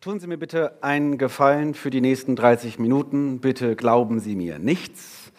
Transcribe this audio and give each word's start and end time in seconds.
Tun 0.00 0.18
Sie 0.18 0.26
mir 0.26 0.38
bitte 0.38 0.78
einen 0.80 1.18
Gefallen 1.18 1.74
für 1.74 1.90
die 1.90 2.00
nächsten 2.00 2.34
30 2.34 2.78
Minuten. 2.78 3.38
Bitte 3.38 3.76
glauben 3.76 4.18
Sie 4.18 4.34
mir 4.34 4.58
nichts. 4.58 5.30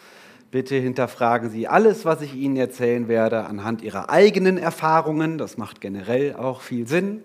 Bitte 0.52 0.76
hinterfragen 0.76 1.50
Sie 1.50 1.66
alles, 1.66 2.04
was 2.04 2.20
ich 2.20 2.36
Ihnen 2.36 2.54
erzählen 2.54 3.08
werde, 3.08 3.46
anhand 3.46 3.82
Ihrer 3.82 4.08
eigenen 4.08 4.58
Erfahrungen. 4.58 5.36
Das 5.36 5.58
macht 5.58 5.80
generell 5.80 6.36
auch 6.36 6.60
viel 6.60 6.86
Sinn. 6.86 7.24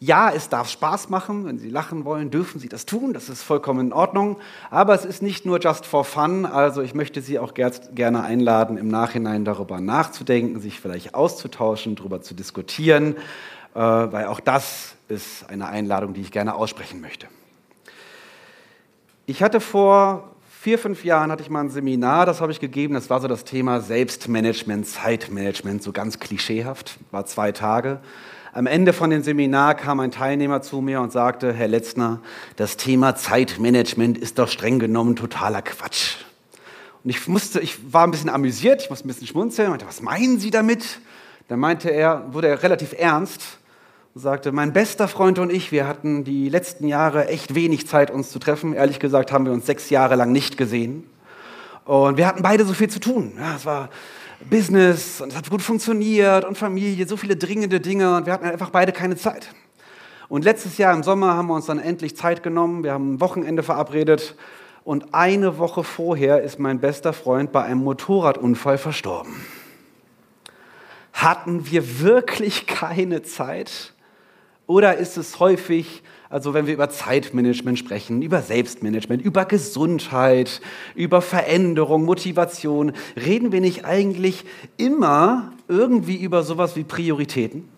Ja, 0.00 0.30
es 0.30 0.50
darf 0.50 0.68
Spaß 0.68 1.08
machen. 1.08 1.46
Wenn 1.46 1.58
Sie 1.58 1.70
lachen 1.70 2.04
wollen, 2.04 2.30
dürfen 2.30 2.60
Sie 2.60 2.68
das 2.68 2.84
tun. 2.84 3.14
Das 3.14 3.30
ist 3.30 3.42
vollkommen 3.42 3.86
in 3.86 3.92
Ordnung. 3.94 4.36
Aber 4.70 4.94
es 4.94 5.06
ist 5.06 5.22
nicht 5.22 5.46
nur 5.46 5.58
just 5.60 5.86
for 5.86 6.04
fun. 6.04 6.44
Also 6.44 6.82
ich 6.82 6.94
möchte 6.94 7.22
Sie 7.22 7.38
auch 7.38 7.54
gerne 7.54 8.22
einladen, 8.22 8.76
im 8.76 8.88
Nachhinein 8.88 9.46
darüber 9.46 9.80
nachzudenken, 9.80 10.60
sich 10.60 10.78
vielleicht 10.78 11.14
auszutauschen, 11.14 11.94
darüber 11.94 12.20
zu 12.20 12.34
diskutieren, 12.34 13.16
äh, 13.74 13.78
weil 13.80 14.26
auch 14.26 14.40
das 14.40 14.95
ist 15.08 15.48
eine 15.48 15.68
Einladung, 15.68 16.14
die 16.14 16.20
ich 16.20 16.30
gerne 16.30 16.54
aussprechen 16.54 17.00
möchte. 17.00 17.26
Ich 19.26 19.42
hatte 19.42 19.60
vor 19.60 20.36
vier, 20.60 20.78
fünf 20.78 21.04
Jahren 21.04 21.30
hatte 21.30 21.42
ich 21.42 21.50
mal 21.50 21.60
ein 21.60 21.70
Seminar, 21.70 22.26
das 22.26 22.40
habe 22.40 22.52
ich 22.52 22.60
gegeben. 22.60 22.94
Das 22.94 23.08
war 23.10 23.20
so 23.20 23.28
das 23.28 23.44
Thema 23.44 23.80
Selbstmanagement, 23.80 24.86
Zeitmanagement, 24.86 25.82
so 25.82 25.92
ganz 25.92 26.18
klischeehaft. 26.18 26.98
War 27.10 27.24
zwei 27.26 27.52
Tage. 27.52 28.00
Am 28.52 28.66
Ende 28.66 28.92
von 28.92 29.10
dem 29.10 29.22
Seminar 29.22 29.74
kam 29.74 30.00
ein 30.00 30.10
Teilnehmer 30.10 30.62
zu 30.62 30.80
mir 30.80 31.00
und 31.00 31.12
sagte, 31.12 31.52
Herr 31.52 31.68
Letzner, 31.68 32.20
das 32.56 32.76
Thema 32.76 33.14
Zeitmanagement 33.14 34.16
ist 34.16 34.38
doch 34.38 34.48
streng 34.48 34.78
genommen 34.78 35.14
totaler 35.14 35.62
Quatsch. 35.62 36.16
Und 37.04 37.10
ich 37.10 37.28
musste, 37.28 37.60
ich 37.60 37.92
war 37.92 38.04
ein 38.04 38.10
bisschen 38.10 38.30
amüsiert, 38.30 38.82
ich 38.82 38.90
musste 38.90 39.06
ein 39.06 39.08
bisschen 39.08 39.26
schmunzeln, 39.26 39.70
meinte, 39.70 39.86
was 39.86 40.00
meinen 40.00 40.40
Sie 40.40 40.50
damit? 40.50 41.00
Dann 41.48 41.60
meinte 41.60 41.90
er, 41.90 42.32
wurde 42.32 42.48
er 42.48 42.62
relativ 42.62 42.92
ernst 42.98 43.58
sagte, 44.18 44.50
mein 44.50 44.72
bester 44.72 45.08
Freund 45.08 45.38
und 45.38 45.52
ich, 45.52 45.72
wir 45.72 45.86
hatten 45.86 46.24
die 46.24 46.48
letzten 46.48 46.88
Jahre 46.88 47.28
echt 47.28 47.54
wenig 47.54 47.86
Zeit, 47.86 48.10
uns 48.10 48.30
zu 48.30 48.38
treffen. 48.38 48.72
Ehrlich 48.72 48.98
gesagt 48.98 49.30
haben 49.30 49.44
wir 49.44 49.52
uns 49.52 49.66
sechs 49.66 49.90
Jahre 49.90 50.16
lang 50.16 50.32
nicht 50.32 50.56
gesehen. 50.56 51.04
Und 51.84 52.16
wir 52.16 52.26
hatten 52.26 52.42
beide 52.42 52.64
so 52.64 52.72
viel 52.72 52.88
zu 52.88 52.98
tun. 52.98 53.34
Ja, 53.38 53.56
es 53.56 53.66
war 53.66 53.90
Business 54.48 55.20
und 55.20 55.32
es 55.32 55.36
hat 55.36 55.50
gut 55.50 55.60
funktioniert 55.60 56.46
und 56.46 56.56
Familie, 56.56 57.06
so 57.06 57.18
viele 57.18 57.36
dringende 57.36 57.78
Dinge 57.78 58.16
und 58.16 58.24
wir 58.24 58.32
hatten 58.32 58.46
einfach 58.46 58.70
beide 58.70 58.92
keine 58.92 59.16
Zeit. 59.16 59.50
Und 60.28 60.44
letztes 60.44 60.78
Jahr 60.78 60.94
im 60.94 61.02
Sommer 61.02 61.34
haben 61.34 61.48
wir 61.48 61.54
uns 61.54 61.66
dann 61.66 61.78
endlich 61.78 62.16
Zeit 62.16 62.42
genommen, 62.42 62.84
wir 62.84 62.92
haben 62.92 63.14
ein 63.14 63.20
Wochenende 63.20 63.62
verabredet 63.62 64.34
und 64.82 65.12
eine 65.14 65.58
Woche 65.58 65.84
vorher 65.84 66.42
ist 66.42 66.58
mein 66.58 66.80
bester 66.80 67.12
Freund 67.12 67.52
bei 67.52 67.64
einem 67.64 67.84
Motorradunfall 67.84 68.78
verstorben. 68.78 69.44
Hatten 71.12 71.70
wir 71.70 72.00
wirklich 72.00 72.66
keine 72.66 73.22
Zeit? 73.22 73.92
Oder 74.66 74.96
ist 74.96 75.16
es 75.16 75.38
häufig 75.38 76.02
also 76.28 76.54
wenn 76.54 76.66
wir 76.66 76.74
über 76.74 76.90
Zeitmanagement 76.90 77.78
sprechen, 77.78 78.20
über 78.22 78.42
Selbstmanagement, 78.42 79.22
über 79.22 79.44
Gesundheit, 79.44 80.60
über 80.94 81.22
Veränderung, 81.22 82.04
Motivation, 82.04 82.92
reden 83.16 83.52
wir 83.52 83.60
nicht 83.60 83.84
eigentlich 83.84 84.44
immer 84.76 85.52
irgendwie 85.68 86.16
über 86.16 86.42
sowas 86.42 86.74
wie 86.74 86.84
Prioritäten? 86.84 87.68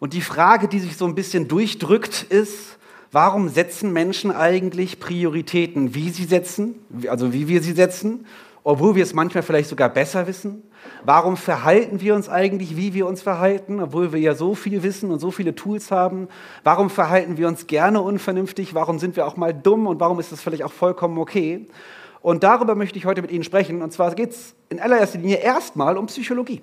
Und 0.00 0.14
die 0.14 0.20
Frage, 0.20 0.68
die 0.68 0.80
sich 0.80 0.96
so 0.96 1.06
ein 1.06 1.14
bisschen 1.14 1.48
durchdrückt, 1.48 2.24
ist, 2.28 2.78
warum 3.12 3.48
setzen 3.48 3.92
Menschen 3.92 4.32
eigentlich 4.32 4.98
Prioritäten, 4.98 5.94
wie 5.94 6.10
sie 6.10 6.24
setzen, 6.24 6.74
also 7.08 7.32
wie 7.32 7.48
wir 7.48 7.62
sie 7.62 7.72
setzen, 7.72 8.26
obwohl 8.64 8.96
wir 8.96 9.02
es 9.02 9.14
manchmal 9.14 9.42
vielleicht 9.42 9.68
sogar 9.68 9.88
besser 9.88 10.26
wissen? 10.26 10.62
Warum 11.04 11.36
verhalten 11.36 12.00
wir 12.00 12.14
uns 12.14 12.28
eigentlich, 12.28 12.76
wie 12.76 12.94
wir 12.94 13.06
uns 13.06 13.22
verhalten, 13.22 13.80
obwohl 13.80 14.12
wir 14.12 14.20
ja 14.20 14.34
so 14.34 14.54
viel 14.54 14.82
wissen 14.82 15.10
und 15.10 15.20
so 15.20 15.30
viele 15.30 15.54
Tools 15.54 15.90
haben? 15.90 16.28
Warum 16.64 16.90
verhalten 16.90 17.36
wir 17.36 17.48
uns 17.48 17.66
gerne 17.66 18.00
unvernünftig? 18.00 18.74
Warum 18.74 18.98
sind 18.98 19.16
wir 19.16 19.26
auch 19.26 19.36
mal 19.36 19.54
dumm 19.54 19.86
und 19.86 20.00
warum 20.00 20.18
ist 20.20 20.32
das 20.32 20.40
vielleicht 20.40 20.64
auch 20.64 20.72
vollkommen 20.72 21.18
okay? 21.18 21.66
Und 22.20 22.42
darüber 22.42 22.74
möchte 22.74 22.98
ich 22.98 23.06
heute 23.06 23.22
mit 23.22 23.30
Ihnen 23.30 23.44
sprechen. 23.44 23.80
Und 23.80 23.92
zwar 23.92 24.14
geht 24.14 24.30
es 24.30 24.54
in 24.68 24.80
allererster 24.80 25.18
Linie 25.18 25.36
erstmal 25.36 25.96
um 25.96 26.06
Psychologie. 26.06 26.62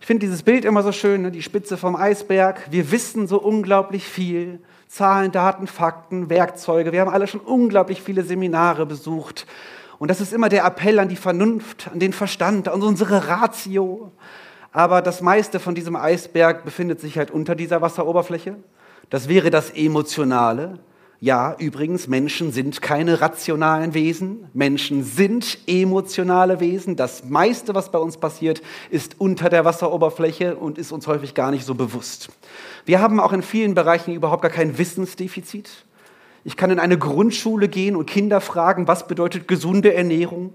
Ich 0.00 0.06
finde 0.06 0.24
dieses 0.24 0.42
Bild 0.42 0.64
immer 0.64 0.82
so 0.82 0.92
schön, 0.92 1.22
ne? 1.22 1.30
die 1.30 1.42
Spitze 1.42 1.76
vom 1.76 1.94
Eisberg. 1.94 2.68
Wir 2.70 2.90
wissen 2.90 3.26
so 3.26 3.38
unglaublich 3.38 4.06
viel. 4.06 4.60
Zahlen, 4.88 5.30
Daten, 5.30 5.66
Fakten, 5.66 6.30
Werkzeuge. 6.30 6.90
Wir 6.90 7.02
haben 7.02 7.10
alle 7.10 7.26
schon 7.26 7.40
unglaublich 7.40 8.02
viele 8.02 8.24
Seminare 8.24 8.86
besucht. 8.86 9.46
Und 10.00 10.08
das 10.08 10.22
ist 10.22 10.32
immer 10.32 10.48
der 10.48 10.64
Appell 10.64 10.98
an 10.98 11.10
die 11.10 11.16
Vernunft, 11.16 11.90
an 11.92 12.00
den 12.00 12.14
Verstand, 12.14 12.68
an 12.68 12.80
unsere 12.80 13.28
Ratio. 13.28 14.10
Aber 14.72 15.02
das 15.02 15.20
meiste 15.20 15.60
von 15.60 15.74
diesem 15.74 15.94
Eisberg 15.94 16.64
befindet 16.64 17.02
sich 17.02 17.18
halt 17.18 17.30
unter 17.30 17.54
dieser 17.54 17.82
Wasseroberfläche. 17.82 18.56
Das 19.10 19.28
wäre 19.28 19.50
das 19.50 19.68
Emotionale. 19.68 20.78
Ja, 21.18 21.54
übrigens, 21.58 22.08
Menschen 22.08 22.50
sind 22.50 22.80
keine 22.80 23.20
rationalen 23.20 23.92
Wesen. 23.92 24.48
Menschen 24.54 25.04
sind 25.04 25.58
emotionale 25.66 26.60
Wesen. 26.60 26.96
Das 26.96 27.24
meiste, 27.26 27.74
was 27.74 27.92
bei 27.92 27.98
uns 27.98 28.16
passiert, 28.16 28.62
ist 28.88 29.16
unter 29.18 29.50
der 29.50 29.66
Wasseroberfläche 29.66 30.56
und 30.56 30.78
ist 30.78 30.92
uns 30.92 31.06
häufig 31.08 31.34
gar 31.34 31.50
nicht 31.50 31.66
so 31.66 31.74
bewusst. 31.74 32.30
Wir 32.86 33.02
haben 33.02 33.20
auch 33.20 33.34
in 33.34 33.42
vielen 33.42 33.74
Bereichen 33.74 34.14
überhaupt 34.14 34.40
gar 34.40 34.50
kein 34.50 34.78
Wissensdefizit. 34.78 35.84
Ich 36.44 36.56
kann 36.56 36.70
in 36.70 36.78
eine 36.78 36.98
Grundschule 36.98 37.68
gehen 37.68 37.96
und 37.96 38.06
Kinder 38.06 38.40
fragen, 38.40 38.88
was 38.88 39.06
bedeutet 39.06 39.46
gesunde 39.46 39.94
Ernährung? 39.94 40.54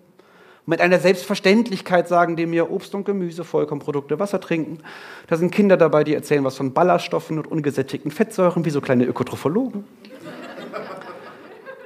Mit 0.68 0.82
einer 0.82 0.98
Selbstverständlichkeit 0.98 2.08
sagen 2.08 2.36
die 2.36 2.48
mir 2.48 2.72
Obst 2.72 2.96
und 2.96 3.06
Gemüse, 3.06 3.44
Vollkornprodukte, 3.44 4.18
Wasser 4.18 4.42
trinken. 4.42 4.80
Da 5.28 5.38
sind 5.38 5.52
Kinder 5.52 5.78
dabei, 5.78 6.04
die 6.04 6.16
erzählen 6.16 6.44
was 6.44 6.58
von 6.58 6.74
Ballaststoffen 6.74 7.38
und 7.38 7.46
ungesättigten 7.46 8.10
Fettsäuren, 8.10 8.66
wie 8.66 8.72
so 8.72 8.82
kleine 8.82 9.06
Ökotrophologen. 9.06 9.84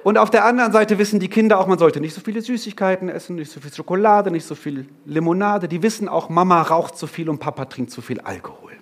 Und 0.04 0.18
auf 0.18 0.30
der 0.30 0.46
anderen 0.46 0.72
Seite 0.72 0.98
wissen 0.98 1.20
die 1.20 1.28
Kinder 1.28 1.60
auch, 1.60 1.68
man 1.68 1.78
sollte 1.78 2.00
nicht 2.00 2.14
so 2.14 2.22
viele 2.22 2.42
Süßigkeiten 2.42 3.10
essen, 3.10 3.36
nicht 3.36 3.52
so 3.52 3.60
viel 3.60 3.74
Schokolade, 3.74 4.32
nicht 4.32 4.46
so 4.46 4.56
viel 4.56 4.88
Limonade. 5.06 5.68
Die 5.68 5.84
wissen 5.84 6.08
auch, 6.08 6.30
Mama 6.30 6.62
raucht 6.62 6.98
zu 6.98 7.06
viel 7.06 7.30
und 7.30 7.40
Papa 7.40 7.66
trinkt 7.66 7.92
zu 7.92 8.02
viel 8.02 8.22
Alkohol. 8.22 8.79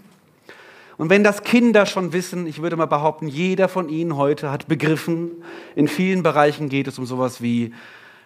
Und 0.97 1.09
wenn 1.11 1.23
das 1.23 1.43
Kinder 1.43 1.85
schon 1.85 2.11
wissen, 2.11 2.47
ich 2.47 2.61
würde 2.61 2.75
mal 2.75 2.87
behaupten, 2.87 3.27
jeder 3.27 3.67
von 3.67 3.87
ihnen 3.89 4.17
heute 4.17 4.51
hat 4.51 4.67
begriffen, 4.67 5.31
in 5.75 5.87
vielen 5.87 6.23
Bereichen 6.23 6.69
geht 6.69 6.87
es 6.87 6.97
um 6.97 7.05
sowas 7.05 7.41
wie 7.41 7.73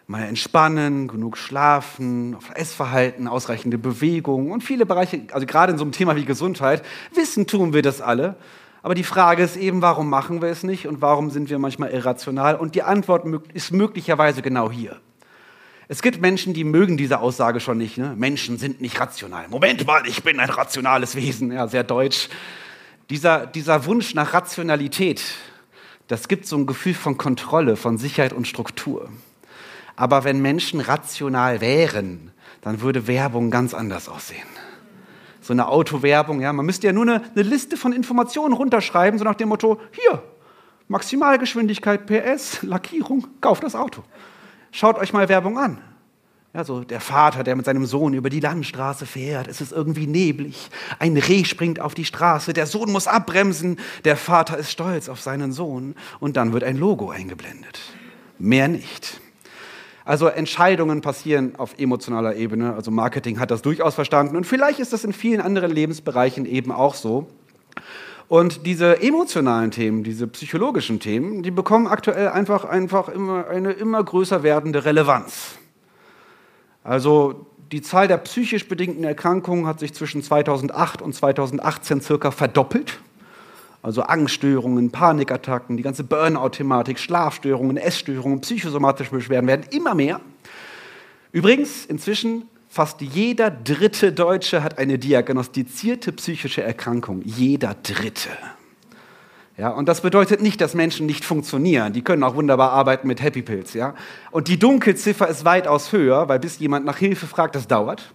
mal 0.07 0.23
entspannen, 0.23 1.07
genug 1.07 1.37
schlafen, 1.37 2.37
Essverhalten, 2.55 3.27
ausreichende 3.27 3.77
Bewegung 3.77 4.51
und 4.51 4.63
viele 4.63 4.85
Bereiche, 4.85 5.21
also 5.31 5.45
gerade 5.45 5.73
in 5.73 5.77
so 5.77 5.83
einem 5.83 5.91
Thema 5.91 6.15
wie 6.15 6.25
Gesundheit, 6.25 6.83
wissen 7.13 7.45
tun 7.47 7.73
wir 7.73 7.81
das 7.81 8.01
alle. 8.01 8.35
Aber 8.83 8.95
die 8.95 9.03
Frage 9.03 9.43
ist 9.43 9.57
eben, 9.57 9.81
warum 9.81 10.09
machen 10.09 10.41
wir 10.41 10.49
es 10.49 10.63
nicht 10.63 10.87
und 10.87 11.01
warum 11.01 11.29
sind 11.29 11.49
wir 11.49 11.59
manchmal 11.59 11.91
irrational? 11.91 12.55
Und 12.55 12.75
die 12.75 12.83
Antwort 12.83 13.25
ist 13.53 13.71
möglicherweise 13.71 14.41
genau 14.41 14.71
hier. 14.71 14.97
Es 15.91 16.01
gibt 16.01 16.21
Menschen, 16.21 16.53
die 16.53 16.63
mögen 16.63 16.95
diese 16.95 17.19
Aussage 17.19 17.59
schon 17.59 17.77
nicht. 17.77 17.97
Ne? 17.97 18.13
Menschen 18.15 18.57
sind 18.57 18.79
nicht 18.79 18.97
rational. 18.97 19.49
Moment 19.49 19.85
mal, 19.85 20.07
ich 20.07 20.23
bin 20.23 20.39
ein 20.39 20.49
rationales 20.49 21.17
Wesen. 21.17 21.51
Ja, 21.51 21.67
sehr 21.67 21.83
deutsch. 21.83 22.29
Dieser, 23.09 23.45
dieser 23.45 23.85
Wunsch 23.85 24.15
nach 24.15 24.33
Rationalität, 24.33 25.21
das 26.07 26.29
gibt 26.29 26.47
so 26.47 26.55
ein 26.55 26.65
Gefühl 26.65 26.93
von 26.93 27.17
Kontrolle, 27.17 27.75
von 27.75 27.97
Sicherheit 27.97 28.31
und 28.31 28.47
Struktur. 28.47 29.09
Aber 29.97 30.23
wenn 30.23 30.41
Menschen 30.41 30.79
rational 30.79 31.59
wären, 31.59 32.31
dann 32.61 32.79
würde 32.79 33.07
Werbung 33.07 33.51
ganz 33.51 33.73
anders 33.73 34.07
aussehen. 34.07 34.47
So 35.41 35.51
eine 35.51 35.67
Autowerbung, 35.67 36.39
ja, 36.39 36.53
man 36.53 36.65
müsste 36.65 36.87
ja 36.87 36.93
nur 36.93 37.03
eine, 37.03 37.21
eine 37.35 37.43
Liste 37.43 37.75
von 37.75 37.91
Informationen 37.91 38.53
runterschreiben, 38.53 39.19
so 39.19 39.25
nach 39.25 39.35
dem 39.35 39.49
Motto, 39.49 39.81
hier, 39.91 40.23
Maximalgeschwindigkeit 40.87 42.05
PS, 42.05 42.63
Lackierung, 42.63 43.27
kauft 43.41 43.65
das 43.65 43.75
Auto. 43.75 44.05
Schaut 44.71 44.97
euch 44.97 45.13
mal 45.13 45.29
Werbung 45.29 45.57
an. 45.57 45.81
Ja, 46.53 46.65
so 46.65 46.83
der 46.83 46.99
Vater, 46.99 47.43
der 47.43 47.55
mit 47.55 47.65
seinem 47.65 47.85
Sohn 47.85 48.13
über 48.13 48.29
die 48.29 48.41
Landstraße 48.41 49.05
fährt. 49.05 49.47
Es 49.47 49.61
ist 49.61 49.71
irgendwie 49.71 50.05
neblig. 50.05 50.69
Ein 50.99 51.15
Reh 51.15 51.45
springt 51.45 51.79
auf 51.79 51.93
die 51.93 52.03
Straße. 52.03 52.51
Der 52.51 52.65
Sohn 52.65 52.91
muss 52.91 53.07
abbremsen. 53.07 53.79
Der 54.03 54.17
Vater 54.17 54.57
ist 54.57 54.69
stolz 54.69 55.07
auf 55.07 55.21
seinen 55.21 55.53
Sohn. 55.53 55.95
Und 56.19 56.35
dann 56.35 56.51
wird 56.51 56.65
ein 56.65 56.75
Logo 56.75 57.09
eingeblendet. 57.09 57.79
Mehr 58.37 58.67
nicht. 58.67 59.21
Also 60.03 60.27
Entscheidungen 60.27 60.99
passieren 60.99 61.55
auf 61.55 61.79
emotionaler 61.79 62.35
Ebene. 62.35 62.73
Also 62.73 62.91
Marketing 62.91 63.39
hat 63.39 63.49
das 63.49 63.61
durchaus 63.61 63.95
verstanden. 63.95 64.35
Und 64.35 64.45
vielleicht 64.45 64.79
ist 64.79 64.91
das 64.91 65.05
in 65.05 65.13
vielen 65.13 65.39
anderen 65.39 65.71
Lebensbereichen 65.71 66.45
eben 66.45 66.73
auch 66.73 66.95
so. 66.95 67.27
Und 68.31 68.65
diese 68.65 69.01
emotionalen 69.01 69.71
Themen, 69.71 70.05
diese 70.05 70.25
psychologischen 70.25 71.01
Themen, 71.01 71.43
die 71.43 71.51
bekommen 71.51 71.87
aktuell 71.87 72.29
einfach, 72.29 72.63
einfach 72.63 73.09
immer 73.09 73.49
eine 73.49 73.73
immer 73.73 74.01
größer 74.01 74.41
werdende 74.41 74.85
Relevanz. 74.85 75.55
Also 76.81 77.45
die 77.73 77.81
Zahl 77.81 78.07
der 78.07 78.15
psychisch 78.19 78.69
bedingten 78.69 79.03
Erkrankungen 79.03 79.67
hat 79.67 79.81
sich 79.81 79.93
zwischen 79.93 80.23
2008 80.23 81.01
und 81.01 81.13
2018 81.13 81.99
circa 81.99 82.31
verdoppelt. 82.31 83.01
Also 83.81 84.03
Angststörungen, 84.03 84.91
Panikattacken, 84.91 85.75
die 85.75 85.83
ganze 85.83 86.05
Burnout-Thematik, 86.05 86.99
Schlafstörungen, 86.99 87.75
Essstörungen, 87.75 88.39
psychosomatische 88.39 89.11
Beschwerden 89.11 89.49
werden 89.49 89.65
immer 89.71 89.93
mehr. 89.93 90.21
Übrigens, 91.33 91.85
inzwischen 91.85 92.43
fast 92.71 93.01
jeder 93.01 93.51
dritte 93.51 94.13
Deutsche 94.13 94.63
hat 94.63 94.77
eine 94.79 94.97
diagnostizierte 94.97 96.13
psychische 96.13 96.63
Erkrankung. 96.63 97.21
Jeder 97.25 97.75
dritte. 97.83 98.29
Ja, 99.57 99.71
und 99.71 99.89
das 99.89 99.99
bedeutet 99.99 100.41
nicht, 100.41 100.61
dass 100.61 100.73
Menschen 100.73 101.05
nicht 101.05 101.25
funktionieren. 101.25 101.91
Die 101.91 102.01
können 102.01 102.23
auch 102.23 102.35
wunderbar 102.35 102.71
arbeiten 102.71 103.09
mit 103.09 103.21
Happy 103.21 103.41
Pills. 103.41 103.73
Ja? 103.73 103.93
Und 104.31 104.47
die 104.47 104.57
Dunkelziffer 104.57 105.27
ist 105.27 105.43
weitaus 105.43 105.91
höher, 105.91 106.29
weil 106.29 106.39
bis 106.39 106.59
jemand 106.59 106.85
nach 106.85 106.97
Hilfe 106.97 107.27
fragt, 107.27 107.55
das 107.55 107.67
dauert. 107.67 108.13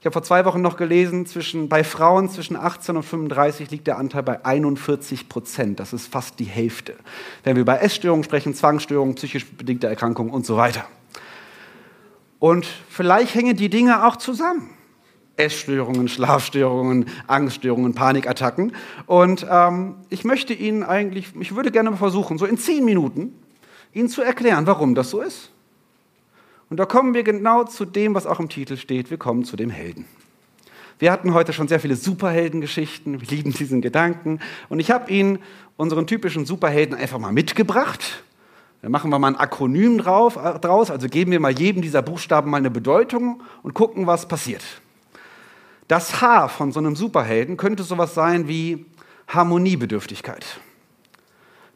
Ich 0.00 0.06
habe 0.06 0.12
vor 0.12 0.24
zwei 0.24 0.44
Wochen 0.44 0.60
noch 0.60 0.76
gelesen, 0.76 1.24
zwischen, 1.26 1.68
bei 1.68 1.84
Frauen 1.84 2.28
zwischen 2.28 2.56
18 2.56 2.96
und 2.96 3.04
35 3.04 3.70
liegt 3.70 3.86
der 3.86 3.98
Anteil 3.98 4.24
bei 4.24 4.44
41 4.44 5.28
Prozent. 5.28 5.78
Das 5.78 5.92
ist 5.92 6.08
fast 6.08 6.40
die 6.40 6.44
Hälfte. 6.44 6.96
Wenn 7.44 7.54
wir 7.54 7.64
bei 7.64 7.78
Essstörungen 7.78 8.24
sprechen, 8.24 8.54
Zwangsstörungen, 8.54 9.14
psychisch 9.14 9.46
bedingte 9.46 9.86
Erkrankungen 9.86 10.32
und 10.32 10.44
so 10.44 10.56
weiter. 10.56 10.84
Und 12.38 12.66
vielleicht 12.88 13.34
hängen 13.34 13.56
die 13.56 13.68
Dinge 13.68 14.06
auch 14.06 14.16
zusammen. 14.16 14.70
Essstörungen, 15.36 16.08
Schlafstörungen, 16.08 17.06
Angststörungen, 17.26 17.94
Panikattacken. 17.94 18.72
Und 19.06 19.46
ähm, 19.48 19.96
ich 20.08 20.24
möchte 20.24 20.52
Ihnen 20.52 20.82
eigentlich, 20.82 21.28
ich 21.38 21.54
würde 21.54 21.70
gerne 21.70 21.90
mal 21.90 21.96
versuchen, 21.96 22.38
so 22.38 22.44
in 22.46 22.58
zehn 22.58 22.84
Minuten 22.84 23.34
Ihnen 23.92 24.08
zu 24.08 24.22
erklären, 24.22 24.66
warum 24.66 24.94
das 24.94 25.10
so 25.10 25.20
ist 25.20 25.50
und 26.70 26.76
da 26.76 26.86
kommen 26.86 27.14
wir 27.14 27.22
genau 27.22 27.64
zu 27.64 27.84
dem, 27.84 28.14
was 28.14 28.26
auch 28.26 28.40
im 28.40 28.48
Titel 28.48 28.76
steht. 28.76 29.10
Wir 29.10 29.16
kommen 29.16 29.44
zu 29.44 29.56
dem 29.56 29.70
Helden. 29.70 30.04
Wir 30.98 31.12
hatten 31.12 31.32
heute 31.32 31.52
schon 31.52 31.68
sehr 31.68 31.80
viele 31.80 31.96
Superheldengeschichten. 31.96 33.20
Wir 33.20 33.28
lieben 33.28 33.52
diesen 33.52 33.80
Gedanken. 33.80 34.40
Und 34.68 34.80
ich 34.80 34.90
habe 34.90 35.10
Ihnen 35.10 35.38
unseren 35.76 36.06
typischen 36.06 36.44
Superhelden 36.44 36.94
einfach 36.94 37.18
mal 37.18 37.32
mitgebracht. 37.32 38.22
Da 38.80 38.88
machen 38.88 39.10
wir 39.10 39.18
mal 39.18 39.28
ein 39.28 39.36
Akronym 39.36 39.98
drauf, 39.98 40.36
äh, 40.36 40.58
draus, 40.58 40.90
also 40.90 41.08
geben 41.08 41.32
wir 41.32 41.40
mal 41.40 41.58
jedem 41.58 41.82
dieser 41.82 42.02
Buchstaben 42.02 42.50
mal 42.50 42.58
eine 42.58 42.70
Bedeutung 42.70 43.42
und 43.62 43.74
gucken, 43.74 44.06
was 44.06 44.28
passiert. 44.28 44.62
Das 45.88 46.20
H 46.20 46.48
von 46.48 46.70
so 46.70 46.78
einem 46.78 46.94
Superhelden 46.94 47.56
könnte 47.56 47.82
sowas 47.82 48.14
sein 48.14 48.46
wie 48.46 48.86
Harmoniebedürftigkeit. 49.26 50.60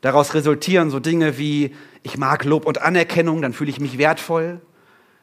Daraus 0.02 0.34
resultieren 0.34 0.90
so 0.90 1.00
Dinge 1.00 1.38
wie, 1.38 1.74
ich 2.02 2.18
mag 2.18 2.44
Lob 2.44 2.66
und 2.66 2.82
Anerkennung, 2.82 3.40
dann 3.40 3.52
fühle 3.52 3.70
ich 3.70 3.80
mich 3.80 3.98
wertvoll. 3.98 4.60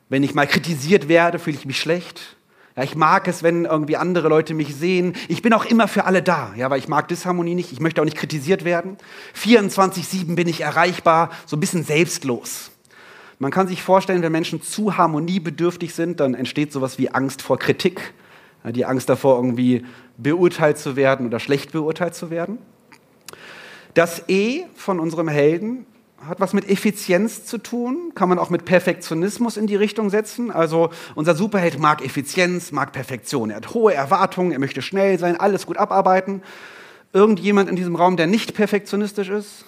Wenn 0.09 0.23
ich 0.23 0.33
mal 0.33 0.47
kritisiert 0.47 1.07
werde, 1.07 1.37
fühle 1.37 1.57
ich 1.57 1.65
mich 1.65 1.79
schlecht. 1.79 2.37
Ja, 2.79 2.85
ich 2.85 2.95
mag 2.95 3.27
es, 3.27 3.43
wenn 3.43 3.65
irgendwie 3.65 3.97
andere 3.97 4.29
Leute 4.29 4.53
mich 4.53 4.73
sehen. 4.73 5.11
Ich 5.27 5.41
bin 5.41 5.51
auch 5.51 5.65
immer 5.65 5.89
für 5.89 6.05
alle 6.05 6.23
da, 6.23 6.53
ja, 6.55 6.69
weil 6.69 6.79
ich 6.79 6.87
mag 6.87 7.09
Disharmonie 7.09 7.53
nicht. 7.53 7.73
Ich 7.73 7.81
möchte 7.81 7.99
auch 7.99 8.05
nicht 8.05 8.15
kritisiert 8.15 8.63
werden. 8.63 8.95
24-7 9.35 10.33
bin 10.35 10.47
ich 10.47 10.61
erreichbar, 10.61 11.29
so 11.45 11.57
ein 11.57 11.59
bisschen 11.59 11.83
selbstlos. 11.83 12.71
Man 13.37 13.51
kann 13.51 13.67
sich 13.67 13.83
vorstellen, 13.83 14.21
wenn 14.21 14.31
Menschen 14.31 14.61
zu 14.61 14.95
harmoniebedürftig 14.95 15.93
sind, 15.93 16.21
dann 16.21 16.33
entsteht 16.33 16.71
sowas 16.71 16.97
wie 16.97 17.09
Angst 17.09 17.41
vor 17.41 17.59
Kritik. 17.59 18.13
Ja, 18.63 18.71
die 18.71 18.85
Angst 18.85 19.09
davor, 19.09 19.35
irgendwie 19.35 19.85
beurteilt 20.15 20.77
zu 20.77 20.95
werden 20.95 21.25
oder 21.25 21.41
schlecht 21.41 21.73
beurteilt 21.73 22.15
zu 22.15 22.29
werden. 22.29 22.59
Das 23.93 24.23
E 24.29 24.63
von 24.75 25.01
unserem 25.01 25.27
Helden 25.27 25.85
hat 26.27 26.39
was 26.39 26.53
mit 26.53 26.69
Effizienz 26.69 27.45
zu 27.45 27.57
tun, 27.57 28.11
kann 28.15 28.29
man 28.29 28.39
auch 28.39 28.49
mit 28.49 28.65
Perfektionismus 28.65 29.57
in 29.57 29.67
die 29.67 29.75
Richtung 29.75 30.09
setzen. 30.09 30.51
Also 30.51 30.89
unser 31.15 31.35
Superheld 31.35 31.79
mag 31.79 32.03
Effizienz, 32.03 32.71
mag 32.71 32.91
Perfektion. 32.91 33.49
Er 33.49 33.57
hat 33.57 33.73
hohe 33.73 33.93
Erwartungen, 33.93 34.51
er 34.51 34.59
möchte 34.59 34.81
schnell 34.81 35.17
sein, 35.19 35.39
alles 35.39 35.65
gut 35.65 35.77
abarbeiten. 35.77 36.41
Irgendjemand 37.13 37.69
in 37.69 37.75
diesem 37.75 37.95
Raum, 37.95 38.17
der 38.17 38.27
nicht 38.27 38.53
perfektionistisch 38.53 39.29
ist? 39.29 39.65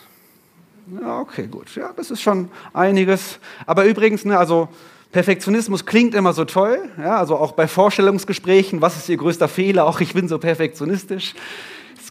Ja, 1.01 1.19
okay, 1.19 1.48
gut. 1.48 1.75
Ja, 1.75 1.92
das 1.95 2.12
ist 2.12 2.21
schon 2.21 2.50
einiges. 2.74 3.39
Aber 3.65 3.86
übrigens, 3.86 4.25
ne, 4.25 4.38
also 4.38 4.68
Perfektionismus 5.12 5.86
klingt 5.86 6.15
immer 6.15 6.33
so 6.33 6.45
toll. 6.45 6.89
Ja, 6.98 7.18
also 7.18 7.38
auch 7.38 7.53
bei 7.53 7.68
Vorstellungsgesprächen, 7.68 8.81
was 8.81 8.98
ist 8.98 9.09
Ihr 9.09 9.18
größter 9.18 9.48
Fehler? 9.48 9.86
Auch 9.86 10.00
ich 10.01 10.13
bin 10.13 10.27
so 10.27 10.38
perfektionistisch. 10.38 11.33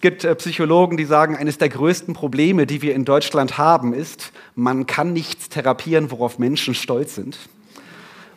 Es 0.00 0.02
gibt 0.02 0.24
äh, 0.24 0.34
Psychologen, 0.34 0.96
die 0.96 1.04
sagen, 1.04 1.36
eines 1.36 1.58
der 1.58 1.68
größten 1.68 2.14
Probleme, 2.14 2.64
die 2.64 2.80
wir 2.80 2.94
in 2.94 3.04
Deutschland 3.04 3.58
haben, 3.58 3.92
ist, 3.92 4.32
man 4.54 4.86
kann 4.86 5.12
nichts 5.12 5.50
therapieren, 5.50 6.10
worauf 6.10 6.38
Menschen 6.38 6.74
stolz 6.74 7.16
sind. 7.16 7.36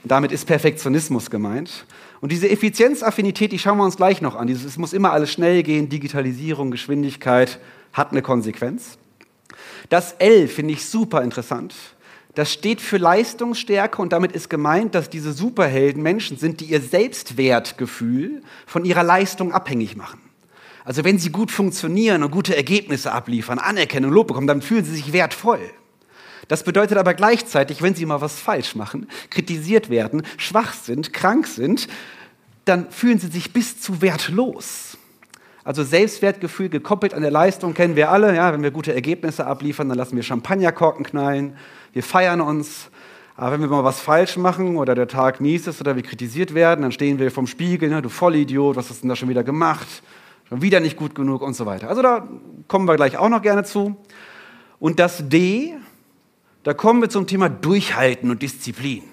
Und 0.04 0.12
damit 0.12 0.34
ist 0.34 0.44
Perfektionismus 0.44 1.30
gemeint. 1.30 1.86
Und 2.20 2.34
diese 2.34 2.50
Effizienzaffinität, 2.50 3.54
die 3.54 3.60
schauen 3.60 3.78
wir 3.78 3.86
uns 3.86 3.96
gleich 3.96 4.20
noch 4.20 4.36
an. 4.36 4.48
Dieses, 4.48 4.66
es 4.66 4.78
muss 4.78 4.92
immer 4.92 5.14
alles 5.14 5.32
schnell 5.32 5.64
gehen, 5.64 5.88
Digitalisierung, 5.88 6.70
Geschwindigkeit 6.70 7.62
hat 7.94 8.12
eine 8.12 8.22
Konsequenz. 8.22 8.98
Das 9.88 10.16
L 10.20 10.50
finde 10.50 10.74
ich 10.74 10.86
super 10.86 11.22
interessant. 11.22 11.74
Das 12.36 12.52
steht 12.52 12.82
für 12.82 12.98
Leistungsstärke 12.98 14.02
und 14.02 14.12
damit 14.12 14.34
ist 14.34 14.50
gemeint, 14.50 14.96
dass 14.96 15.10
diese 15.10 15.32
Superhelden 15.32 16.04
Menschen 16.04 16.36
sind, 16.36 16.60
die 16.60 16.66
ihr 16.66 16.82
Selbstwertgefühl 16.82 18.42
von 18.66 18.84
ihrer 18.84 19.04
Leistung 19.04 19.54
abhängig 19.54 19.96
machen. 19.96 20.23
Also 20.86 21.04
wenn 21.04 21.18
sie 21.18 21.32
gut 21.32 21.52
funktionieren 21.52 22.24
und 22.24 22.32
gute 22.32 22.56
Ergebnisse 22.56 23.12
abliefern, 23.12 23.60
Anerkennung, 23.60 24.12
Lob 24.12 24.28
bekommen, 24.28 24.48
dann 24.48 24.62
fühlen 24.62 24.84
sie 24.84 24.96
sich 24.96 25.14
wertvoll. 25.14 25.62
Das 26.48 26.64
bedeutet 26.64 26.98
aber 26.98 27.14
gleichzeitig, 27.14 27.82
wenn 27.82 27.96
sie 27.96 28.06
mal 28.06 28.22
was 28.22 28.40
falsch 28.40 28.76
machen, 28.76 29.08
kritisiert 29.30 29.90
werden, 29.90 30.24
schwach 30.38 30.74
sind, 30.74 31.14
krank 31.14 31.48
sind, 31.48 31.88
dann 32.66 32.92
fühlen 32.92 33.20
sie 33.20 33.28
sich 33.28 33.54
bis 33.54 33.80
zu 33.80 34.02
wertlos. 34.02 34.98
Also 35.64 35.84
Selbstwertgefühl 35.84 36.68
gekoppelt 36.68 37.14
an 37.14 37.22
der 37.22 37.32
Leistung 37.32 37.74
kennen 37.74 37.96
wir 37.96 38.12
alle. 38.12 38.36
Ja, 38.36 38.52
wenn 38.52 38.64
wir 38.64 38.72
gute 38.72 38.94
Ergebnisse 38.94 39.48
abliefern, 39.48 39.88
dann 39.88 39.98
lassen 39.98 40.18
wir 40.18 40.24
Champagnerkorken 40.24 41.06
knallen, 41.06 41.56
wir 41.94 42.04
feiern 42.04 42.42
uns. 42.42 42.90
Aber 43.36 43.54
wenn 43.54 43.62
wir 43.62 43.68
mal 43.68 43.84
was 43.84 44.02
falsch 44.02 44.36
machen 44.38 44.76
oder 44.76 44.94
der 44.94 45.08
Tag 45.08 45.40
mies 45.40 45.66
ist 45.66 45.80
oder 45.80 45.96
wir 45.96 46.04
kritisiert 46.04 46.54
werden, 46.54 46.82
dann 46.82 46.92
stehen 46.92 47.18
wir 47.18 47.32
vom 47.32 47.48
Spiegel, 47.48 47.90
ne, 47.90 48.02
du 48.02 48.10
Vollidiot, 48.10 48.76
was 48.76 48.90
hast 48.90 49.00
du 49.00 49.02
denn 49.04 49.10
da 49.10 49.16
schon 49.16 49.30
wieder 49.30 49.44
gemacht? 49.44 49.88
Schon 50.50 50.62
wieder 50.62 50.80
nicht 50.80 50.98
gut 50.98 51.16
genug 51.16 51.42
und 51.42 51.54
so 51.54 51.66
weiter. 51.66 51.90
Also 51.90 52.02
da 52.02 52.28
kommen 52.68 52.88
wir 52.88 52.96
gleich 52.96 53.18
auch 53.18 53.30
noch 53.30 53.42
gerne 53.42 53.64
zu. 53.64 53.96
Und 54.80 55.00
das 55.00 55.30
D, 55.30 55.76
da 56.64 56.74
kommen 56.74 57.02
wir 57.02 57.10
zum 57.10 57.28
Thema 57.28 57.50
Durchhalten 57.50 58.30
und 58.30 58.42
Disziplin. 58.42 59.04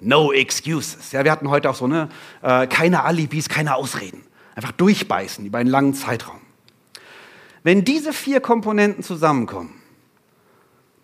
No 0.00 0.32
excuses. 0.32 1.12
Ja, 1.12 1.24
wir 1.24 1.32
hatten 1.32 1.48
heute 1.48 1.70
auch 1.70 1.74
so 1.74 1.86
eine, 1.86 2.08
äh, 2.42 2.66
keine 2.66 3.04
Alibis, 3.04 3.48
keine 3.48 3.74
Ausreden. 3.76 4.22
Einfach 4.54 4.72
durchbeißen 4.72 5.44
über 5.44 5.58
einen 5.58 5.70
langen 5.70 5.94
Zeitraum. 5.94 6.40
Wenn 7.62 7.84
diese 7.84 8.12
vier 8.12 8.40
Komponenten 8.40 9.02
zusammenkommen, 9.02 9.74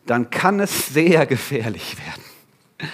dann 0.06 0.30
kann 0.30 0.60
es 0.60 0.88
sehr 0.88 1.26
gefährlich 1.26 1.96
werden. 1.98 2.90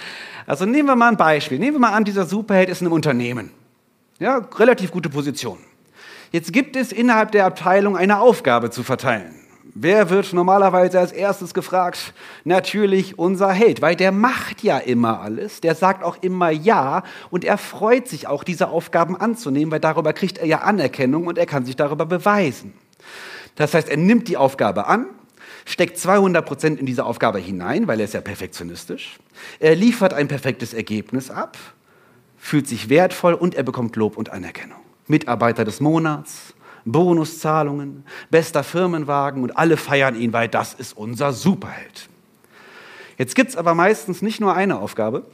Also 0.47 0.65
nehmen 0.65 0.87
wir 0.87 0.95
mal 0.95 1.09
ein 1.09 1.17
Beispiel. 1.17 1.59
Nehmen 1.59 1.75
wir 1.75 1.79
mal 1.81 1.93
an, 1.93 2.05
dieser 2.05 2.25
Superheld 2.25 2.69
ist 2.69 2.81
in 2.81 2.87
einem 2.87 2.93
Unternehmen. 2.93 3.51
Ja, 4.19 4.37
relativ 4.57 4.91
gute 4.91 5.09
Position. 5.09 5.59
Jetzt 6.31 6.53
gibt 6.53 6.75
es 6.75 6.91
innerhalb 6.91 7.31
der 7.31 7.45
Abteilung 7.45 7.97
eine 7.97 8.19
Aufgabe 8.19 8.69
zu 8.69 8.83
verteilen. 8.83 9.33
Wer 9.73 10.09
wird 10.09 10.33
normalerweise 10.33 10.99
als 10.99 11.11
erstes 11.11 11.53
gefragt? 11.53 12.13
Natürlich 12.43 13.17
unser 13.17 13.51
Held, 13.51 13.81
weil 13.81 13.95
der 13.95 14.11
macht 14.11 14.61
ja 14.61 14.77
immer 14.77 15.21
alles, 15.21 15.61
der 15.61 15.73
sagt 15.73 16.03
auch 16.03 16.17
immer 16.21 16.49
Ja 16.49 17.03
und 17.29 17.45
er 17.45 17.57
freut 17.57 18.07
sich 18.07 18.27
auch, 18.27 18.43
diese 18.43 18.69
Aufgaben 18.69 19.15
anzunehmen, 19.15 19.71
weil 19.71 19.79
darüber 19.79 20.11
kriegt 20.13 20.37
er 20.37 20.47
ja 20.47 20.59
Anerkennung 20.59 21.27
und 21.27 21.37
er 21.37 21.45
kann 21.45 21.65
sich 21.65 21.75
darüber 21.75 22.05
beweisen. 22.05 22.73
Das 23.55 23.73
heißt, 23.73 23.89
er 23.89 23.97
nimmt 23.97 24.27
die 24.27 24.37
Aufgabe 24.37 24.87
an, 24.87 25.05
steckt 25.65 25.97
200 25.97 26.45
Prozent 26.45 26.79
in 26.79 26.85
diese 26.85 27.05
Aufgabe 27.05 27.39
hinein, 27.39 27.87
weil 27.87 27.99
er 27.99 28.05
ist 28.05 28.13
ja 28.13 28.21
perfektionistisch. 28.21 29.17
Er 29.59 29.75
liefert 29.75 30.13
ein 30.13 30.27
perfektes 30.27 30.73
Ergebnis 30.73 31.29
ab, 31.29 31.57
fühlt 32.37 32.67
sich 32.67 32.89
wertvoll 32.89 33.33
und 33.33 33.55
er 33.55 33.63
bekommt 33.63 33.95
Lob 33.95 34.17
und 34.17 34.29
Anerkennung. 34.29 34.79
Mitarbeiter 35.09 35.65
des 35.65 35.81
Monats, 35.81 36.53
Bonuszahlungen, 36.85 38.05
bester 38.29 38.63
Firmenwagen 38.63 39.43
und 39.43 39.57
alle 39.57 39.75
feiern 39.75 40.15
ihn, 40.15 40.31
weil 40.33 40.47
das 40.47 40.73
ist 40.73 40.95
unser 40.95 41.33
Superheld. 41.33 42.09
Jetzt 43.17 43.35
gibt 43.35 43.49
es 43.49 43.57
aber 43.57 43.75
meistens 43.75 44.21
nicht 44.21 44.39
nur 44.39 44.55
eine 44.55 44.79
Aufgabe. 44.79 45.25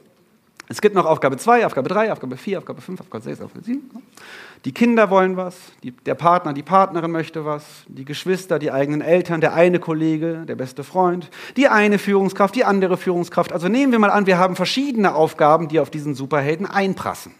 Es 0.68 0.82
gibt 0.82 0.96
noch 0.96 1.06
Aufgabe 1.06 1.38
2, 1.38 1.68
Aufgabe 1.68 1.90
3, 1.90 2.12
Aufgabe 2.12 2.38
4, 2.38 2.58
Aufgabe 2.58 2.82
5, 2.82 3.02
Aufgabe 3.02 3.24
6, 3.24 3.42
Aufgabe 3.42 3.64
7. 3.64 3.84
Die 4.66 4.72
Kinder 4.72 5.12
wollen 5.12 5.38
was, 5.38 5.56
die, 5.84 5.92
der 5.92 6.16
Partner, 6.16 6.54
die 6.54 6.64
Partnerin 6.64 7.12
möchte 7.12 7.46
was, 7.46 7.64
die 7.88 8.04
Geschwister, 8.04 8.58
die 8.58 8.72
eigenen 8.72 9.02
Eltern, 9.02 9.42
der 9.42 9.54
eine 9.54 9.80
Kollege, 9.80 10.44
der 10.48 10.56
beste 10.56 10.84
Freund, 10.84 11.30
die 11.56 11.68
eine 11.68 12.00
Führungskraft, 12.00 12.56
die 12.56 12.66
andere 12.66 12.98
Führungskraft. 12.98 13.54
Also 13.54 13.68
nehmen 13.68 13.92
wir 13.92 14.00
mal 14.00 14.10
an, 14.10 14.26
wir 14.26 14.40
haben 14.40 14.56
verschiedene 14.56 15.14
Aufgaben, 15.14 15.68
die 15.68 15.80
auf 15.80 15.92
diesen 15.92 16.16
Superhelden 16.16 16.66
einprassen. 16.66 17.34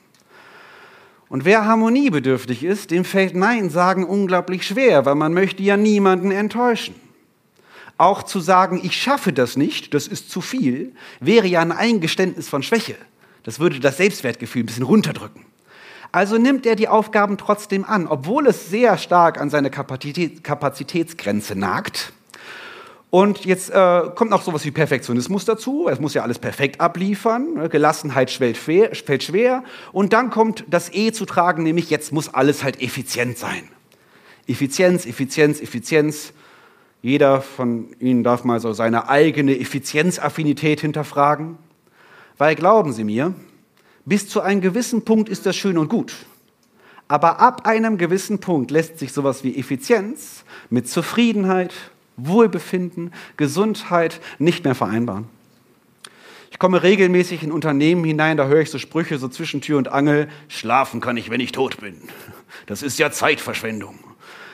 Und 1.28 1.46
wer 1.46 1.66
harmoniebedürftig 1.66 2.64
ist, 2.64 2.92
dem 2.92 3.04
fällt 3.04 3.36
Nein 3.36 3.70
sagen 3.70 4.06
unglaublich 4.06 4.66
schwer, 4.66 5.06
weil 5.06 5.16
man 5.16 5.34
möchte 5.34 5.64
ja 5.64 5.76
niemanden 5.76 6.32
enttäuschen. 6.32 6.96
Auch 7.98 8.24
zu 8.24 8.40
sagen, 8.40 8.80
ich 8.84 8.96
schaffe 9.02 9.34
das 9.34 9.56
nicht, 9.56 9.94
das 9.94 10.08
ist 10.08 10.30
zu 10.30 10.42
viel, 10.42 10.94
wäre 11.20 11.48
ja 11.48 11.62
ein 11.62 11.72
Eingeständnis 11.72 12.50
von 12.50 12.62
Schwäche. 12.62 12.96
Das 13.44 13.60
würde 13.60 13.80
das 13.80 13.98
Selbstwertgefühl 13.98 14.64
ein 14.64 14.66
bisschen 14.66 14.84
runterdrücken. 14.84 15.46
Also 16.12 16.38
nimmt 16.38 16.66
er 16.66 16.76
die 16.76 16.88
Aufgaben 16.88 17.38
trotzdem 17.38 17.84
an, 17.86 18.08
obwohl 18.08 18.48
es 18.48 18.70
sehr 18.70 18.98
stark 18.98 19.40
an 19.40 19.50
seine 19.50 19.70
Kapazitätsgrenze 19.70 21.56
nagt. 21.56 22.14
Und 23.16 23.46
jetzt 23.46 23.70
äh, 23.70 24.02
kommt 24.14 24.30
noch 24.30 24.42
sowas 24.42 24.66
wie 24.66 24.72
Perfektionismus 24.72 25.46
dazu. 25.46 25.88
Es 25.88 26.02
muss 26.02 26.14
ja 26.14 26.24
alles 26.24 26.38
perfekt 26.38 26.82
abliefern. 26.82 27.70
Gelassenheit 27.70 28.30
fällt 28.30 29.24
schwer. 29.24 29.64
Und 29.94 30.12
dann 30.12 30.30
kommt 30.30 30.66
das 30.70 30.94
E 30.94 31.14
zu 31.14 31.24
tragen, 31.24 31.64
nämlich 31.64 31.90
jetzt 31.90 32.12
muss 32.12 32.34
alles 32.34 32.62
halt 32.62 32.82
effizient 32.82 33.38
sein. 33.38 33.70
Effizienz, 34.48 35.06
Effizienz, 35.06 35.62
Effizienz. 35.62 36.34
Jeder 37.02 37.42
von 37.42 37.88
Ihnen 38.02 38.26
darf 38.26 38.44
mal 38.44 38.60
so 38.60 38.74
seine 38.74 39.08
eigene 39.08 39.58
Effizienzaffinität 39.58 40.82
hinterfragen. 40.82 41.58
Weil 42.38 42.56
glauben 42.56 42.92
Sie 42.92 43.06
mir, 43.06 43.34
bis 44.04 44.28
zu 44.28 44.42
einem 44.42 44.60
gewissen 44.60 45.06
Punkt 45.06 45.30
ist 45.30 45.46
das 45.46 45.56
schön 45.56 45.78
und 45.78 45.88
gut. 45.88 46.14
Aber 47.08 47.40
ab 47.40 47.66
einem 47.66 47.98
gewissen 47.98 48.40
Punkt 48.40 48.72
lässt 48.72 49.00
sich 49.00 49.14
sowas 49.14 49.46
wie 49.46 49.58
Effizienz 49.58 50.44
mit 50.70 50.90
Zufriedenheit, 50.90 51.74
Wohlbefinden, 52.18 53.12
Gesundheit 53.38 54.22
nicht 54.40 54.64
mehr 54.64 54.76
vereinbaren. 54.76 55.28
Ich 56.52 56.60
komme 56.60 56.84
regelmäßig 56.84 57.44
in 57.44 57.52
Unternehmen 57.52 58.06
hinein, 58.06 58.38
da 58.38 58.48
höre 58.48 58.62
ich 58.62 58.72
so 58.72 58.80
Sprüche 58.80 59.18
so 59.18 59.28
zwischen 59.28 59.60
Tür 59.60 59.78
und 59.78 59.90
Angel, 59.90 60.30
schlafen 60.48 61.02
kann 61.02 61.18
ich, 61.18 61.30
wenn 61.30 61.42
ich 61.42 61.52
tot 61.52 61.82
bin. 61.82 62.02
Das 62.66 62.82
ist 62.82 62.98
ja 62.98 63.12
Zeitverschwendung. 63.12 64.00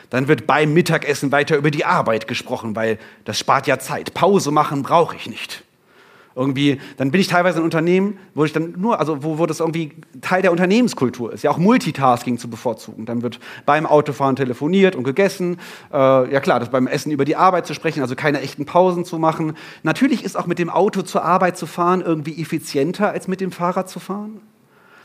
Dann 0.09 0.27
wird 0.27 0.47
beim 0.47 0.73
Mittagessen 0.73 1.31
weiter 1.31 1.55
über 1.55 1.71
die 1.71 1.85
Arbeit 1.85 2.27
gesprochen, 2.27 2.75
weil 2.75 2.97
das 3.23 3.39
spart 3.39 3.67
ja 3.67 3.79
Zeit. 3.79 4.13
Pause 4.13 4.51
machen 4.51 4.81
brauche 4.81 5.15
ich 5.15 5.29
nicht. 5.29 5.63
Irgendwie, 6.35 6.79
dann 6.97 7.11
bin 7.11 7.19
ich 7.19 7.27
teilweise 7.27 7.59
in 7.59 7.65
Unternehmen, 7.65 8.17
wo 8.33 8.45
ich 8.45 8.53
dann 8.53 8.75
nur, 8.77 8.99
also 8.99 9.23
wo, 9.23 9.37
wo 9.37 9.45
das 9.45 9.59
irgendwie 9.59 9.91
Teil 10.21 10.41
der 10.41 10.51
Unternehmenskultur 10.51 11.33
ist, 11.33 11.43
ja 11.43 11.51
auch 11.51 11.57
Multitasking 11.57 12.37
zu 12.37 12.49
bevorzugen. 12.49 13.05
Dann 13.05 13.21
wird 13.21 13.39
beim 13.65 13.85
Autofahren 13.85 14.35
telefoniert 14.35 14.95
und 14.95 15.03
gegessen. 15.03 15.57
Äh, 15.91 16.31
ja 16.31 16.39
klar, 16.39 16.59
das 16.59 16.69
beim 16.69 16.87
Essen 16.87 17.11
über 17.11 17.25
die 17.25 17.35
Arbeit 17.35 17.67
zu 17.67 17.73
sprechen, 17.73 18.01
also 18.01 18.15
keine 18.15 18.41
echten 18.41 18.65
Pausen 18.65 19.03
zu 19.03 19.19
machen. 19.19 19.57
Natürlich 19.83 20.23
ist 20.23 20.37
auch 20.37 20.47
mit 20.47 20.59
dem 20.59 20.69
Auto 20.69 21.01
zur 21.01 21.23
Arbeit 21.25 21.57
zu 21.57 21.65
fahren 21.65 22.01
irgendwie 22.01 22.41
effizienter 22.41 23.09
als 23.09 23.27
mit 23.27 23.41
dem 23.41 23.51
Fahrrad 23.51 23.89
zu 23.89 23.99
fahren. 23.99 24.41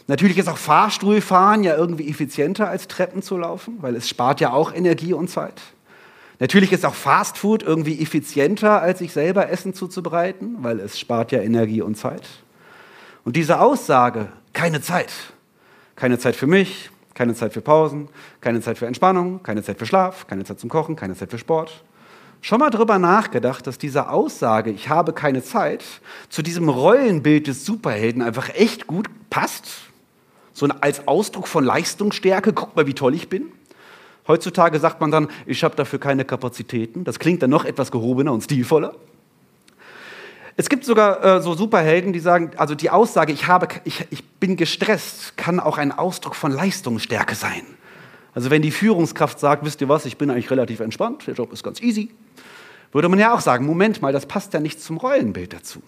Natürlich 0.08 0.38
ist 0.38 0.48
auch 0.48 0.58
Fahrstuhlfahren 0.58 1.64
ja 1.64 1.76
irgendwie 1.76 2.08
effizienter 2.08 2.68
als 2.68 2.86
Treppen 2.86 3.22
zu 3.22 3.36
laufen, 3.36 3.78
weil 3.80 3.96
es 3.96 4.08
spart 4.08 4.40
ja 4.40 4.52
auch 4.52 4.72
Energie 4.72 5.12
und 5.12 5.28
Zeit. 5.28 5.60
Natürlich 6.38 6.72
ist 6.72 6.84
auch 6.84 6.94
Fast 6.94 7.38
Food 7.38 7.62
irgendwie 7.62 8.00
effizienter, 8.00 8.82
als 8.82 8.98
sich 8.98 9.12
selber 9.12 9.48
Essen 9.48 9.72
zuzubereiten, 9.72 10.56
weil 10.60 10.80
es 10.80 10.98
spart 10.98 11.32
ja 11.32 11.40
Energie 11.40 11.80
und 11.80 11.96
Zeit. 11.96 12.22
Und 13.24 13.36
diese 13.36 13.60
Aussage, 13.60 14.28
keine 14.52 14.80
Zeit, 14.80 15.12
keine 15.96 16.18
Zeit 16.18 16.36
für 16.36 16.46
mich, 16.46 16.90
keine 17.14 17.34
Zeit 17.34 17.54
für 17.54 17.62
Pausen, 17.62 18.08
keine 18.40 18.60
Zeit 18.60 18.76
für 18.78 18.86
Entspannung, 18.86 19.42
keine 19.42 19.62
Zeit 19.62 19.78
für 19.78 19.86
Schlaf, 19.86 20.26
keine 20.26 20.44
Zeit 20.44 20.60
zum 20.60 20.68
Kochen, 20.68 20.94
keine 20.94 21.14
Zeit 21.14 21.30
für 21.30 21.38
Sport. 21.38 21.82
Schon 22.42 22.60
mal 22.60 22.70
drüber 22.70 22.98
nachgedacht, 22.98 23.66
dass 23.66 23.78
diese 23.78 24.10
Aussage, 24.10 24.70
ich 24.70 24.90
habe 24.90 25.14
keine 25.14 25.42
Zeit, 25.42 25.82
zu 26.28 26.42
diesem 26.42 26.68
Rollenbild 26.68 27.46
des 27.46 27.64
Superhelden 27.64 28.22
einfach 28.22 28.50
echt 28.50 28.86
gut 28.86 29.08
passt? 29.30 29.66
So 30.52 30.68
als 30.80 31.08
Ausdruck 31.08 31.48
von 31.48 31.64
Leistungsstärke, 31.64 32.52
guck 32.52 32.76
mal, 32.76 32.86
wie 32.86 32.94
toll 32.94 33.14
ich 33.14 33.28
bin. 33.28 33.50
Heutzutage 34.28 34.78
sagt 34.80 35.00
man 35.00 35.10
dann, 35.10 35.28
ich 35.46 35.62
habe 35.62 35.76
dafür 35.76 36.00
keine 36.00 36.24
Kapazitäten. 36.24 37.04
Das 37.04 37.18
klingt 37.18 37.42
dann 37.42 37.50
noch 37.50 37.64
etwas 37.64 37.90
gehobener 37.90 38.32
und 38.32 38.42
stilvoller. 38.42 38.94
Es 40.56 40.68
gibt 40.68 40.84
sogar 40.84 41.22
äh, 41.22 41.42
so 41.42 41.54
Superhelden, 41.54 42.12
die 42.12 42.18
sagen, 42.18 42.52
also 42.56 42.74
die 42.74 42.88
Aussage, 42.90 43.32
ich, 43.32 43.46
habe, 43.46 43.68
ich, 43.84 44.06
ich 44.10 44.24
bin 44.24 44.56
gestresst, 44.56 45.36
kann 45.36 45.60
auch 45.60 45.76
ein 45.76 45.92
Ausdruck 45.92 46.34
von 46.34 46.50
Leistungsstärke 46.50 47.34
sein. 47.34 47.62
Also 48.34 48.50
wenn 48.50 48.62
die 48.62 48.70
Führungskraft 48.70 49.38
sagt, 49.38 49.64
wisst 49.64 49.80
ihr 49.80 49.88
was, 49.88 50.06
ich 50.06 50.16
bin 50.16 50.30
eigentlich 50.30 50.50
relativ 50.50 50.80
entspannt, 50.80 51.26
der 51.26 51.34
Job 51.34 51.52
ist 51.52 51.62
ganz 51.62 51.80
easy, 51.80 52.10
würde 52.92 53.08
man 53.08 53.18
ja 53.18 53.34
auch 53.34 53.40
sagen, 53.40 53.66
Moment 53.66 54.00
mal, 54.00 54.12
das 54.12 54.26
passt 54.26 54.54
ja 54.54 54.60
nicht 54.60 54.80
zum 54.80 54.96
Rollenbild 54.96 55.52
dazu. 55.52 55.82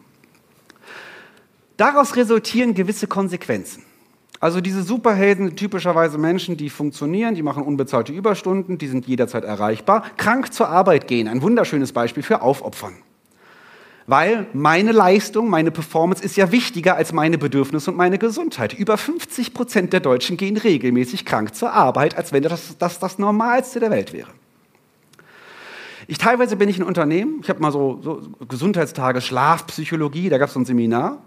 Daraus 1.79 2.17
resultieren 2.17 2.75
gewisse 2.75 3.07
Konsequenzen. 3.07 3.85
Also 4.41 4.61
diese 4.61 4.83
Superhelden 4.83 5.47
sind 5.47 5.57
typischerweise 5.57 6.17
Menschen, 6.17 6.57
die 6.57 6.71
funktionieren, 6.71 7.35
die 7.35 7.43
machen 7.43 7.65
unbezahlte 7.65 8.13
Überstunden, 8.13 8.79
die 8.79 8.87
sind 8.87 9.07
jederzeit 9.07 9.45
erreichbar. 9.45 10.05
Krank 10.17 10.53
zur 10.53 10.69
Arbeit 10.69 11.09
gehen, 11.09 11.27
ein 11.27 11.43
wunderschönes 11.43 11.93
Beispiel 11.93 12.23
für 12.23 12.41
Aufopfern. 12.43 12.95
Weil 14.07 14.47
meine 14.55 14.93
Leistung, 14.93 15.51
meine 15.51 15.71
Performance 15.71 16.25
ist 16.25 16.37
ja 16.37 16.51
wichtiger 16.51 16.97
als 16.97 17.13
meine 17.13 17.37
Bedürfnisse 17.37 17.91
und 17.91 17.97
meine 17.97 18.17
Gesundheit. 18.17 18.73
Über 18.73 18.97
50 18.97 19.53
Prozent 19.53 19.93
der 19.93 20.01
Deutschen 20.01 20.37
gehen 20.37 20.57
regelmäßig 20.57 21.27
krank 21.27 21.55
zur 21.55 21.73
Arbeit, 21.73 22.17
als 22.17 22.33
wenn 22.33 22.43
das 22.43 22.79
das, 22.79 23.01
das 23.01 23.19
Normalste 23.19 23.81
der 23.81 23.91
Welt 23.91 24.13
wäre. 24.13 24.31
Ich 26.07 26.17
teilweise 26.17 26.57
bin 26.57 26.71
ich 26.71 26.79
in 26.79 26.85
Unternehmen, 26.85 27.41
ich 27.43 27.51
habe 27.51 27.61
mal 27.61 27.71
so, 27.71 28.01
so 28.03 28.23
Gesundheitstage, 28.49 29.21
Schlafpsychologie, 29.21 30.31
da 30.31 30.39
gab 30.39 30.49
es 30.49 30.55
so 30.55 30.61
ein 30.61 30.65
Seminar 30.65 31.19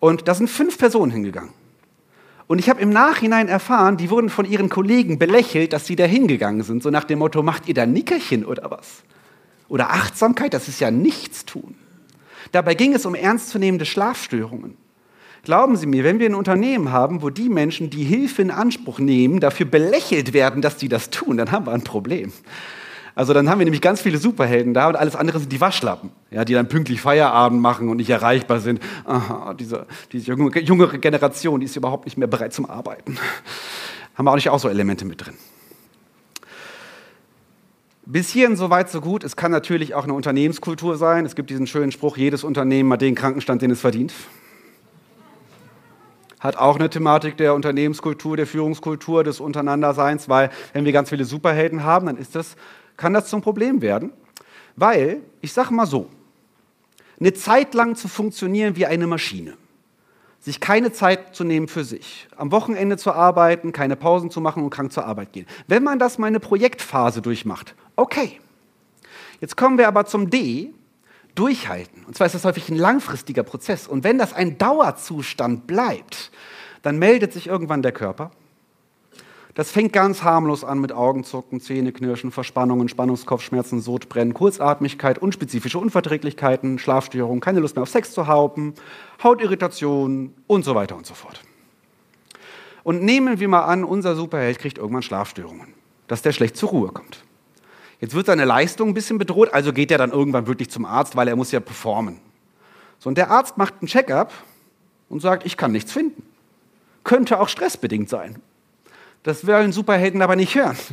und 0.00 0.28
da 0.28 0.34
sind 0.34 0.48
fünf 0.48 0.78
Personen 0.78 1.12
hingegangen. 1.12 1.50
Und 2.48 2.58
ich 2.58 2.70
habe 2.70 2.80
im 2.80 2.88
Nachhinein 2.88 3.46
erfahren, 3.46 3.98
die 3.98 4.10
wurden 4.10 4.30
von 4.30 4.46
ihren 4.46 4.70
Kollegen 4.70 5.18
belächelt, 5.18 5.74
dass 5.74 5.86
sie 5.86 5.96
da 5.96 6.04
hingegangen 6.04 6.62
sind. 6.62 6.82
So 6.82 6.90
nach 6.90 7.04
dem 7.04 7.20
Motto, 7.20 7.42
macht 7.42 7.68
ihr 7.68 7.74
da 7.74 7.86
Nickerchen 7.86 8.44
oder 8.44 8.70
was? 8.70 9.02
Oder 9.68 9.90
Achtsamkeit, 9.90 10.54
das 10.54 10.66
ist 10.66 10.80
ja 10.80 10.90
nichts 10.90 11.44
tun. 11.44 11.74
Dabei 12.50 12.74
ging 12.74 12.94
es 12.94 13.04
um 13.04 13.14
ernstzunehmende 13.14 13.84
Schlafstörungen. 13.84 14.78
Glauben 15.44 15.76
Sie 15.76 15.86
mir, 15.86 16.04
wenn 16.04 16.18
wir 16.18 16.26
ein 16.26 16.34
Unternehmen 16.34 16.90
haben, 16.90 17.22
wo 17.22 17.30
die 17.30 17.50
Menschen, 17.50 17.90
die 17.90 18.04
Hilfe 18.04 18.42
in 18.42 18.50
Anspruch 18.50 18.98
nehmen, 18.98 19.40
dafür 19.40 19.66
belächelt 19.66 20.32
werden, 20.32 20.62
dass 20.62 20.80
sie 20.80 20.88
das 20.88 21.10
tun, 21.10 21.36
dann 21.36 21.52
haben 21.52 21.66
wir 21.66 21.72
ein 21.72 21.84
Problem. 21.84 22.32
Also 23.18 23.32
dann 23.32 23.50
haben 23.50 23.58
wir 23.58 23.64
nämlich 23.64 23.82
ganz 23.82 24.00
viele 24.00 24.16
Superhelden 24.16 24.74
da 24.74 24.86
und 24.86 24.94
alles 24.94 25.16
andere 25.16 25.40
sind 25.40 25.50
die 25.50 25.60
Waschlappen, 25.60 26.10
ja, 26.30 26.44
die 26.44 26.52
dann 26.52 26.68
pünktlich 26.68 27.00
Feierabend 27.00 27.60
machen 27.60 27.88
und 27.88 27.96
nicht 27.96 28.10
erreichbar 28.10 28.60
sind. 28.60 28.80
Aha, 29.06 29.54
diese, 29.54 29.88
diese 30.12 30.34
jüngere 30.34 30.98
Generation, 30.98 31.58
die 31.58 31.66
ist 31.66 31.74
überhaupt 31.74 32.04
nicht 32.04 32.16
mehr 32.16 32.28
bereit 32.28 32.52
zum 32.52 32.70
Arbeiten. 32.70 33.18
Haben 34.14 34.24
wir 34.24 34.30
auch 34.30 34.36
nicht 34.36 34.50
auch 34.50 34.60
so 34.60 34.68
Elemente 34.68 35.04
mit 35.04 35.26
drin. 35.26 35.34
Bis 38.06 38.30
hierhin 38.30 38.54
so 38.54 38.70
weit, 38.70 38.88
so 38.88 39.00
gut. 39.00 39.24
Es 39.24 39.34
kann 39.34 39.50
natürlich 39.50 39.96
auch 39.96 40.04
eine 40.04 40.14
Unternehmenskultur 40.14 40.96
sein. 40.96 41.26
Es 41.26 41.34
gibt 41.34 41.50
diesen 41.50 41.66
schönen 41.66 41.90
Spruch, 41.90 42.16
jedes 42.16 42.44
Unternehmen 42.44 42.92
hat 42.92 43.00
den 43.00 43.16
Krankenstand, 43.16 43.62
den 43.62 43.72
es 43.72 43.80
verdient. 43.80 44.12
Hat 46.38 46.56
auch 46.56 46.76
eine 46.76 46.88
Thematik 46.88 47.36
der 47.36 47.54
Unternehmenskultur, 47.54 48.36
der 48.36 48.46
Führungskultur, 48.46 49.24
des 49.24 49.40
Untereinanderseins, 49.40 50.28
weil 50.28 50.50
wenn 50.72 50.84
wir 50.84 50.92
ganz 50.92 51.08
viele 51.08 51.24
Superhelden 51.24 51.82
haben, 51.82 52.06
dann 52.06 52.16
ist 52.16 52.36
das 52.36 52.54
kann 52.98 53.14
das 53.14 53.30
zum 53.30 53.40
Problem 53.40 53.80
werden, 53.80 54.12
weil, 54.76 55.22
ich 55.40 55.54
sage 55.54 55.72
mal 55.72 55.86
so, 55.86 56.10
eine 57.18 57.32
Zeit 57.32 57.72
lang 57.72 57.96
zu 57.96 58.08
funktionieren 58.08 58.76
wie 58.76 58.84
eine 58.84 59.06
Maschine, 59.06 59.56
sich 60.40 60.60
keine 60.60 60.92
Zeit 60.92 61.34
zu 61.34 61.44
nehmen 61.44 61.68
für 61.68 61.84
sich, 61.84 62.28
am 62.36 62.52
Wochenende 62.52 62.98
zu 62.98 63.12
arbeiten, 63.12 63.72
keine 63.72 63.96
Pausen 63.96 64.30
zu 64.30 64.40
machen 64.40 64.62
und 64.62 64.70
krank 64.70 64.92
zur 64.92 65.06
Arbeit 65.06 65.32
gehen. 65.32 65.46
Wenn 65.66 65.82
man 65.82 65.98
das 65.98 66.18
mal 66.18 66.26
eine 66.26 66.40
Projektphase 66.40 67.22
durchmacht, 67.22 67.74
okay. 67.96 68.38
Jetzt 69.40 69.56
kommen 69.56 69.78
wir 69.78 69.88
aber 69.88 70.04
zum 70.04 70.30
D, 70.30 70.74
durchhalten. 71.36 72.04
Und 72.04 72.16
zwar 72.16 72.26
ist 72.26 72.34
das 72.34 72.44
häufig 72.44 72.68
ein 72.68 72.76
langfristiger 72.76 73.44
Prozess. 73.44 73.86
Und 73.86 74.02
wenn 74.02 74.18
das 74.18 74.32
ein 74.32 74.58
Dauerzustand 74.58 75.68
bleibt, 75.68 76.32
dann 76.82 76.98
meldet 76.98 77.32
sich 77.32 77.46
irgendwann 77.46 77.82
der 77.82 77.92
Körper 77.92 78.32
das 79.58 79.72
fängt 79.72 79.92
ganz 79.92 80.22
harmlos 80.22 80.62
an 80.62 80.78
mit 80.78 80.92
Augenzucken, 80.92 81.60
Zähneknirschen, 81.60 82.30
Verspannungen, 82.30 82.88
Spannungskopfschmerzen, 82.88 83.80
Sodbrennen, 83.80 84.32
Kurzatmigkeit, 84.32 85.18
unspezifische 85.18 85.80
Unverträglichkeiten, 85.80 86.78
Schlafstörungen, 86.78 87.40
keine 87.40 87.58
Lust 87.58 87.74
mehr 87.74 87.82
auf 87.82 87.88
Sex 87.88 88.12
zu 88.12 88.28
haben, 88.28 88.74
Hautirritationen 89.20 90.32
und 90.46 90.64
so 90.64 90.76
weiter 90.76 90.94
und 90.94 91.06
so 91.06 91.14
fort. 91.14 91.40
Und 92.84 93.02
nehmen 93.02 93.40
wir 93.40 93.48
mal 93.48 93.64
an, 93.64 93.82
unser 93.82 94.14
Superheld 94.14 94.60
kriegt 94.60 94.78
irgendwann 94.78 95.02
Schlafstörungen, 95.02 95.74
dass 96.06 96.22
der 96.22 96.30
schlecht 96.30 96.56
zur 96.56 96.68
Ruhe 96.68 96.92
kommt. 96.92 97.24
Jetzt 98.00 98.14
wird 98.14 98.26
seine 98.26 98.44
Leistung 98.44 98.90
ein 98.90 98.94
bisschen 98.94 99.18
bedroht, 99.18 99.52
also 99.52 99.72
geht 99.72 99.90
er 99.90 99.98
dann 99.98 100.12
irgendwann 100.12 100.46
wirklich 100.46 100.70
zum 100.70 100.84
Arzt, 100.84 101.16
weil 101.16 101.26
er 101.26 101.34
muss 101.34 101.50
ja 101.50 101.58
performen. 101.58 102.20
So, 103.00 103.08
und 103.08 103.18
der 103.18 103.32
Arzt 103.32 103.58
macht 103.58 103.74
einen 103.80 103.88
Checkup 103.88 104.32
und 105.08 105.18
sagt, 105.18 105.44
ich 105.44 105.56
kann 105.56 105.72
nichts 105.72 105.90
finden. 105.90 106.22
Könnte 107.02 107.40
auch 107.40 107.48
stressbedingt 107.48 108.08
sein. 108.08 108.40
Das 109.22 109.46
wollen 109.46 109.72
Superhelden 109.72 110.22
aber 110.22 110.36
nicht 110.36 110.54
hören. 110.54 110.76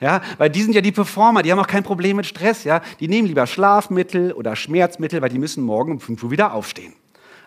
Ja, 0.00 0.20
weil 0.38 0.50
die 0.50 0.62
sind 0.62 0.74
ja 0.74 0.80
die 0.80 0.90
Performer, 0.90 1.42
die 1.42 1.52
haben 1.52 1.60
auch 1.60 1.68
kein 1.68 1.84
Problem 1.84 2.16
mit 2.16 2.26
Stress. 2.26 2.64
Ja? 2.64 2.80
Die 2.98 3.06
nehmen 3.06 3.28
lieber 3.28 3.46
Schlafmittel 3.46 4.32
oder 4.32 4.56
Schmerzmittel, 4.56 5.22
weil 5.22 5.28
die 5.28 5.38
müssen 5.38 5.62
morgen 5.62 5.92
um 5.92 6.00
5 6.00 6.24
Uhr 6.24 6.30
wieder 6.32 6.54
aufstehen. 6.54 6.92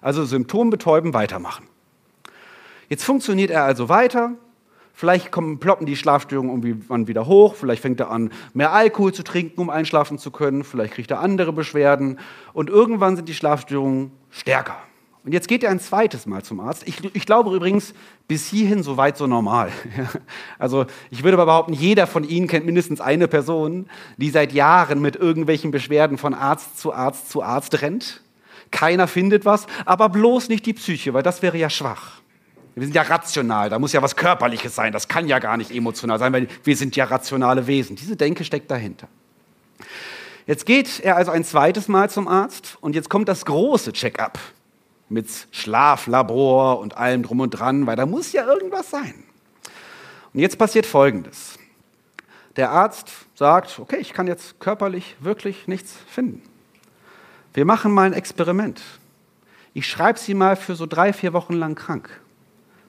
Also 0.02 0.24
Symptom 0.24 0.70
betäuben, 0.70 1.14
weitermachen. 1.14 1.68
Jetzt 2.88 3.04
funktioniert 3.04 3.52
er 3.52 3.66
also 3.66 3.90
weiter 3.90 4.36
Vielleicht 4.98 5.30
kommen, 5.30 5.60
ploppen 5.60 5.86
die 5.86 5.98
Schlafstörungen 5.98 6.64
irgendwann 6.64 7.08
wieder 7.08 7.28
hoch. 7.28 7.56
Vielleicht 7.56 7.82
fängt 7.82 8.00
er 8.00 8.10
an, 8.10 8.32
mehr 8.54 8.72
Alkohol 8.72 9.14
zu 9.14 9.24
trinken, 9.24 9.60
um 9.60 9.70
einschlafen 9.70 10.18
zu 10.18 10.32
können. 10.32 10.64
Vielleicht 10.64 10.94
kriegt 10.94 11.12
er 11.12 11.20
andere 11.20 11.52
Beschwerden. 11.52 12.18
Und 12.54 12.70
irgendwann 12.70 13.18
sind 13.18 13.28
die 13.28 13.34
Schlafstörungen 13.34 14.12
stärker. 14.32 14.78
Und 15.26 15.34
jetzt 15.34 15.48
geht 15.48 15.64
er 15.64 15.72
ein 15.72 15.80
zweites 15.80 16.28
Mal 16.28 16.44
zum 16.44 16.60
Arzt. 16.60 16.84
Ich, 16.88 17.04
ich 17.16 17.26
glaube 17.26 17.54
übrigens, 17.56 17.96
bis 18.28 18.48
hierhin 18.48 18.84
so 18.84 18.96
weit 18.96 19.18
so 19.18 19.26
normal. 19.26 19.72
Also 20.60 20.86
ich 21.10 21.24
würde 21.24 21.36
aber 21.36 21.48
behaupten, 21.48 21.74
jeder 21.74 22.08
von 22.08 22.24
Ihnen 22.24 22.48
kennt 22.48 22.66
mindestens 22.66 23.02
eine 23.02 23.28
Person, 23.28 23.90
die 24.18 24.30
seit 24.30 24.54
Jahren 24.54 25.02
mit 25.02 25.16
irgendwelchen 25.16 25.72
Beschwerden 25.72 26.18
von 26.18 26.34
Arzt 26.34 26.80
zu 26.80 26.94
Arzt 26.94 27.30
zu 27.30 27.42
Arzt 27.42 27.82
rennt. 27.82 28.22
Keiner 28.72 29.08
findet 29.08 29.46
was, 29.46 29.66
aber 29.86 30.10
bloß 30.10 30.48
nicht 30.50 30.66
die 30.66 30.74
Psyche, 30.74 31.14
weil 31.14 31.24
das 31.24 31.42
wäre 31.42 31.58
ja 31.58 31.70
schwach. 31.70 32.22
Wir 32.76 32.84
sind 32.84 32.96
ja 32.96 33.02
rational, 33.02 33.70
da 33.70 33.80
muss 33.80 33.94
ja 33.94 34.02
was 34.02 34.16
Körperliches 34.16 34.76
sein, 34.76 34.92
das 34.94 35.08
kann 35.08 35.28
ja 35.28 35.40
gar 35.40 35.58
nicht 35.58 35.72
emotional 35.72 36.20
sein, 36.20 36.34
weil 36.34 36.48
wir 36.64 36.78
sind 36.78 36.96
ja 36.96 37.06
rationale 37.06 37.68
Wesen. 37.68 37.96
Diese 37.96 38.16
Denke 38.16 38.44
steckt 38.44 38.70
dahinter. 38.70 39.08
Jetzt 40.46 40.66
geht 40.66 41.00
er 41.00 41.16
also 41.16 41.32
ein 41.32 41.44
zweites 41.44 41.88
Mal 41.88 42.10
zum 42.10 42.28
Arzt 42.28 42.78
und 42.82 42.96
jetzt 42.96 43.10
kommt 43.10 43.28
das 43.28 43.46
große 43.46 43.94
Check-up 43.94 44.40
mit 45.10 45.28
Schlaflabor 45.52 46.80
und 46.80 46.98
allem 46.98 47.24
drum 47.24 47.40
und 47.40 47.52
dran, 47.52 47.86
weil 47.88 47.96
da 47.96 48.06
muss 48.06 48.32
ja 48.32 48.46
irgendwas 48.46 48.90
sein. 48.90 49.24
Und 50.34 50.40
jetzt 50.40 50.58
passiert 50.58 50.86
Folgendes. 50.86 51.58
Der 52.56 52.72
Arzt 52.72 53.12
sagt, 53.36 53.80
okay, 53.80 53.98
ich 53.98 54.14
kann 54.14 54.28
jetzt 54.28 54.60
körperlich 54.60 55.16
wirklich 55.20 55.68
nichts 55.68 55.94
finden. 56.08 56.42
Wir 57.54 57.66
machen 57.66 57.92
mal 57.92 58.08
ein 58.08 58.14
Experiment. 58.14 58.82
Ich 59.74 59.88
schreibe 59.88 60.20
Sie 60.20 60.34
mal 60.34 60.56
für 60.56 60.76
so 60.76 60.86
drei, 60.86 61.14
vier 61.14 61.34
Wochen 61.34 61.54
lang 61.54 61.76
krank 61.76 62.10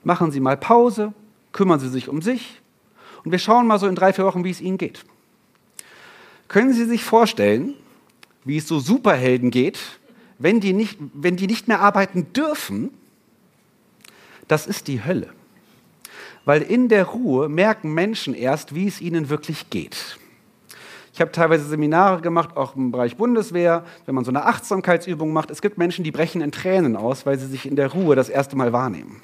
machen 0.06 0.30
Sie 0.30 0.38
mal 0.38 0.56
Pause, 0.56 1.12
kümmern 1.50 1.80
Sie 1.80 1.88
sich 1.88 2.08
um 2.08 2.22
sich 2.22 2.60
und 3.24 3.32
wir 3.32 3.40
schauen 3.40 3.66
mal 3.66 3.80
so 3.80 3.88
in 3.88 3.96
drei, 3.96 4.12
vier 4.12 4.24
Wochen, 4.24 4.44
wie 4.44 4.50
es 4.50 4.60
Ihnen 4.60 4.78
geht. 4.78 5.04
Können 6.46 6.72
Sie 6.72 6.84
sich 6.84 7.02
vorstellen, 7.02 7.74
wie 8.44 8.58
es 8.58 8.68
so 8.68 8.78
Superhelden 8.78 9.50
geht, 9.50 9.80
wenn 10.38 10.60
die 10.60 10.72
nicht, 10.72 10.98
wenn 11.12 11.36
die 11.36 11.46
nicht 11.46 11.68
mehr 11.68 11.80
arbeiten 11.80 12.32
dürfen? 12.32 12.90
Das 14.48 14.66
ist 14.66 14.88
die 14.88 15.04
Hölle. 15.04 15.28
Weil 16.44 16.62
in 16.62 16.88
der 16.88 17.06
Ruhe 17.06 17.48
merken 17.48 17.92
Menschen 17.92 18.34
erst, 18.34 18.74
wie 18.74 18.86
es 18.86 19.00
ihnen 19.00 19.28
wirklich 19.28 19.70
geht. 19.70 20.18
Ich 21.12 21.20
habe 21.20 21.32
teilweise 21.32 21.64
Seminare 21.64 22.20
gemacht, 22.20 22.56
auch 22.56 22.76
im 22.76 22.92
Bereich 22.92 23.16
Bundeswehr, 23.16 23.84
wenn 24.04 24.14
man 24.14 24.24
so 24.24 24.30
eine 24.30 24.44
Achtsamkeitsübung 24.44 25.32
macht. 25.32 25.50
Es 25.50 25.62
gibt 25.62 25.78
Menschen, 25.78 26.04
die 26.04 26.10
brechen 26.10 26.42
in 26.42 26.52
Tränen 26.52 26.94
aus, 26.94 27.24
weil 27.24 27.38
sie 27.38 27.46
sich 27.46 27.66
in 27.66 27.74
der 27.74 27.90
Ruhe 27.92 28.14
das 28.14 28.28
erste 28.28 28.54
Mal 28.54 28.72
wahrnehmen. 28.72 29.22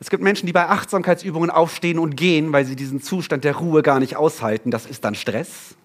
Es 0.00 0.10
gibt 0.10 0.22
Menschen, 0.22 0.46
die 0.46 0.52
bei 0.52 0.68
Achtsamkeitsübungen 0.68 1.48
aufstehen 1.48 1.98
und 1.98 2.16
gehen, 2.16 2.52
weil 2.52 2.66
sie 2.66 2.76
diesen 2.76 3.00
Zustand 3.00 3.44
der 3.44 3.56
Ruhe 3.56 3.82
gar 3.82 4.00
nicht 4.00 4.16
aushalten. 4.16 4.70
Das 4.70 4.84
ist 4.84 5.04
dann 5.04 5.14
Stress. 5.14 5.76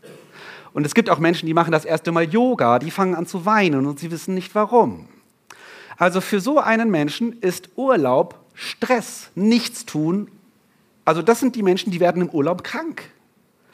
Und 0.77 0.85
es 0.85 0.93
gibt 0.93 1.09
auch 1.09 1.17
Menschen, 1.17 1.47
die 1.47 1.55
machen 1.55 1.71
das 1.71 1.85
erste 1.85 2.11
Mal 2.11 2.25
Yoga, 2.25 2.77
die 2.77 2.91
fangen 2.91 3.15
an 3.15 3.25
zu 3.25 3.47
weinen 3.47 3.87
und 3.87 3.97
sie 3.97 4.11
wissen 4.11 4.35
nicht 4.35 4.53
warum. 4.53 5.09
Also 5.97 6.21
für 6.21 6.39
so 6.39 6.59
einen 6.59 6.91
Menschen 6.91 7.33
ist 7.41 7.69
Urlaub 7.77 8.39
Stress, 8.53 9.31
nichts 9.33 9.87
tun. 9.87 10.29
Also 11.03 11.23
das 11.23 11.39
sind 11.39 11.55
die 11.55 11.63
Menschen, 11.63 11.89
die 11.89 11.99
werden 11.99 12.21
im 12.21 12.29
Urlaub 12.29 12.63
krank, 12.63 13.09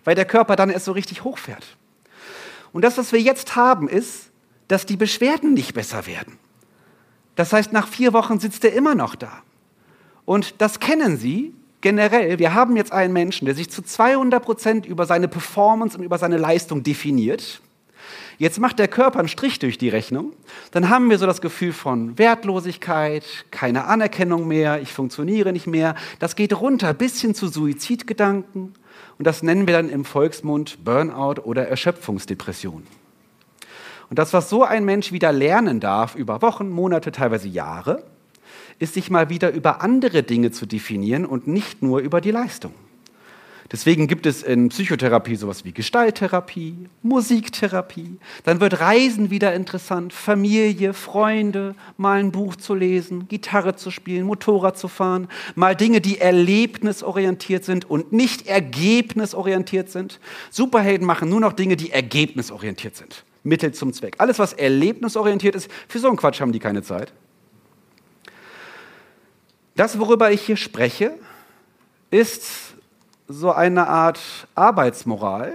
weil 0.05 0.15
der 0.15 0.23
Körper 0.23 0.55
dann 0.55 0.69
erst 0.69 0.85
so 0.85 0.93
richtig 0.93 1.25
hochfährt. 1.25 1.75
Und 2.71 2.85
das, 2.85 2.97
was 2.97 3.11
wir 3.11 3.19
jetzt 3.19 3.57
haben, 3.57 3.89
ist, 3.89 4.29
dass 4.69 4.85
die 4.85 4.95
Beschwerden 4.95 5.53
nicht 5.53 5.73
besser 5.73 6.07
werden. 6.07 6.37
Das 7.35 7.51
heißt, 7.51 7.73
nach 7.73 7.89
vier 7.89 8.13
Wochen 8.13 8.39
sitzt 8.39 8.63
er 8.63 8.71
immer 8.71 8.95
noch 8.95 9.15
da. 9.15 9.43
Und 10.23 10.61
das 10.61 10.79
kennen 10.79 11.17
Sie 11.17 11.53
generell. 11.83 12.39
Wir 12.39 12.55
haben 12.55 12.75
jetzt 12.75 12.91
einen 12.91 13.13
Menschen, 13.13 13.45
der 13.45 13.53
sich 13.53 13.69
zu 13.69 13.83
200 13.83 14.43
Prozent 14.43 14.85
über 14.87 15.05
seine 15.05 15.27
Performance 15.27 15.95
und 15.95 16.03
über 16.03 16.17
seine 16.17 16.37
Leistung 16.37 16.81
definiert. 16.81 17.61
Jetzt 18.39 18.59
macht 18.59 18.79
der 18.79 18.87
Körper 18.87 19.19
einen 19.19 19.27
Strich 19.27 19.59
durch 19.59 19.77
die 19.77 19.89
Rechnung. 19.89 20.33
Dann 20.71 20.89
haben 20.89 21.11
wir 21.11 21.19
so 21.19 21.27
das 21.27 21.39
Gefühl 21.39 21.71
von 21.71 22.17
Wertlosigkeit, 22.17 23.23
keine 23.51 23.85
Anerkennung 23.85 24.47
mehr, 24.47 24.81
ich 24.81 24.91
funktioniere 24.91 25.53
nicht 25.53 25.67
mehr. 25.67 25.93
Das 26.17 26.35
geht 26.35 26.59
runter 26.59 26.95
bis 26.95 27.21
hin 27.21 27.35
zu 27.35 27.47
Suizidgedanken. 27.47 28.73
Und 29.19 29.27
das 29.27 29.43
nennen 29.43 29.67
wir 29.67 29.75
dann 29.75 29.89
im 29.89 30.05
Volksmund 30.05 30.83
Burnout 30.83 31.41
oder 31.43 31.67
Erschöpfungsdepression. 31.67 32.83
Und 34.09 34.19
das, 34.19 34.33
was 34.33 34.49
so 34.49 34.63
ein 34.63 34.85
Mensch 34.85 35.11
wieder 35.11 35.31
lernen 35.31 35.79
darf 35.79 36.15
über 36.15 36.41
Wochen, 36.41 36.69
Monate, 36.69 37.11
teilweise 37.11 37.47
Jahre, 37.47 38.03
ist 38.79 38.93
sich 38.93 39.09
mal 39.09 39.29
wieder 39.29 39.51
über 39.51 39.81
andere 39.81 40.23
Dinge 40.23 40.51
zu 40.51 40.65
definieren 40.65 41.25
und 41.25 41.47
nicht 41.47 41.81
nur 41.81 41.99
über 41.99 42.21
die 42.21 42.31
Leistung. 42.31 42.73
Deswegen 43.73 44.05
gibt 44.07 44.27
es 44.27 44.43
in 44.43 44.69
Psychotherapie 44.69 45.35
sowas 45.35 45.65
wie 45.65 45.71
Gestalttherapie, 45.71 46.75
Musiktherapie. 47.01 48.17
Dann 48.43 48.59
wird 48.59 48.79
Reisen 48.79 49.31
wieder 49.31 49.55
interessant, 49.55 50.13
Familie, 50.13 50.93
Freunde, 50.93 51.73
mal 51.97 52.19
ein 52.19 52.31
Buch 52.31 52.55
zu 52.55 52.75
lesen, 52.75 53.27
Gitarre 53.27 53.75
zu 53.75 53.89
spielen, 53.89 54.27
Motorrad 54.27 54.77
zu 54.77 54.87
fahren, 54.87 55.27
mal 55.55 55.75
Dinge, 55.75 56.01
die 56.01 56.19
erlebnisorientiert 56.19 57.65
sind 57.65 57.89
und 57.89 58.13
nicht 58.13 58.45
ergebnisorientiert 58.45 59.89
sind. 59.89 60.19
Superhelden 60.51 61.07
machen 61.07 61.29
nur 61.29 61.39
noch 61.39 61.53
Dinge, 61.53 61.75
die 61.75 61.89
ergebnisorientiert 61.89 62.95
sind. 62.95 63.23
Mittel 63.41 63.73
zum 63.73 63.91
Zweck. 63.91 64.17
Alles, 64.19 64.37
was 64.37 64.53
erlebnisorientiert 64.53 65.55
ist, 65.55 65.69
für 65.87 65.97
so 65.97 66.09
einen 66.09 66.17
Quatsch 66.17 66.41
haben 66.41 66.51
die 66.51 66.59
keine 66.59 66.83
Zeit. 66.83 67.11
Das, 69.75 69.97
worüber 69.99 70.31
ich 70.31 70.41
hier 70.41 70.57
spreche, 70.57 71.17
ist 72.11 72.75
so 73.27 73.51
eine 73.51 73.87
Art 73.87 74.19
Arbeitsmoral, 74.53 75.53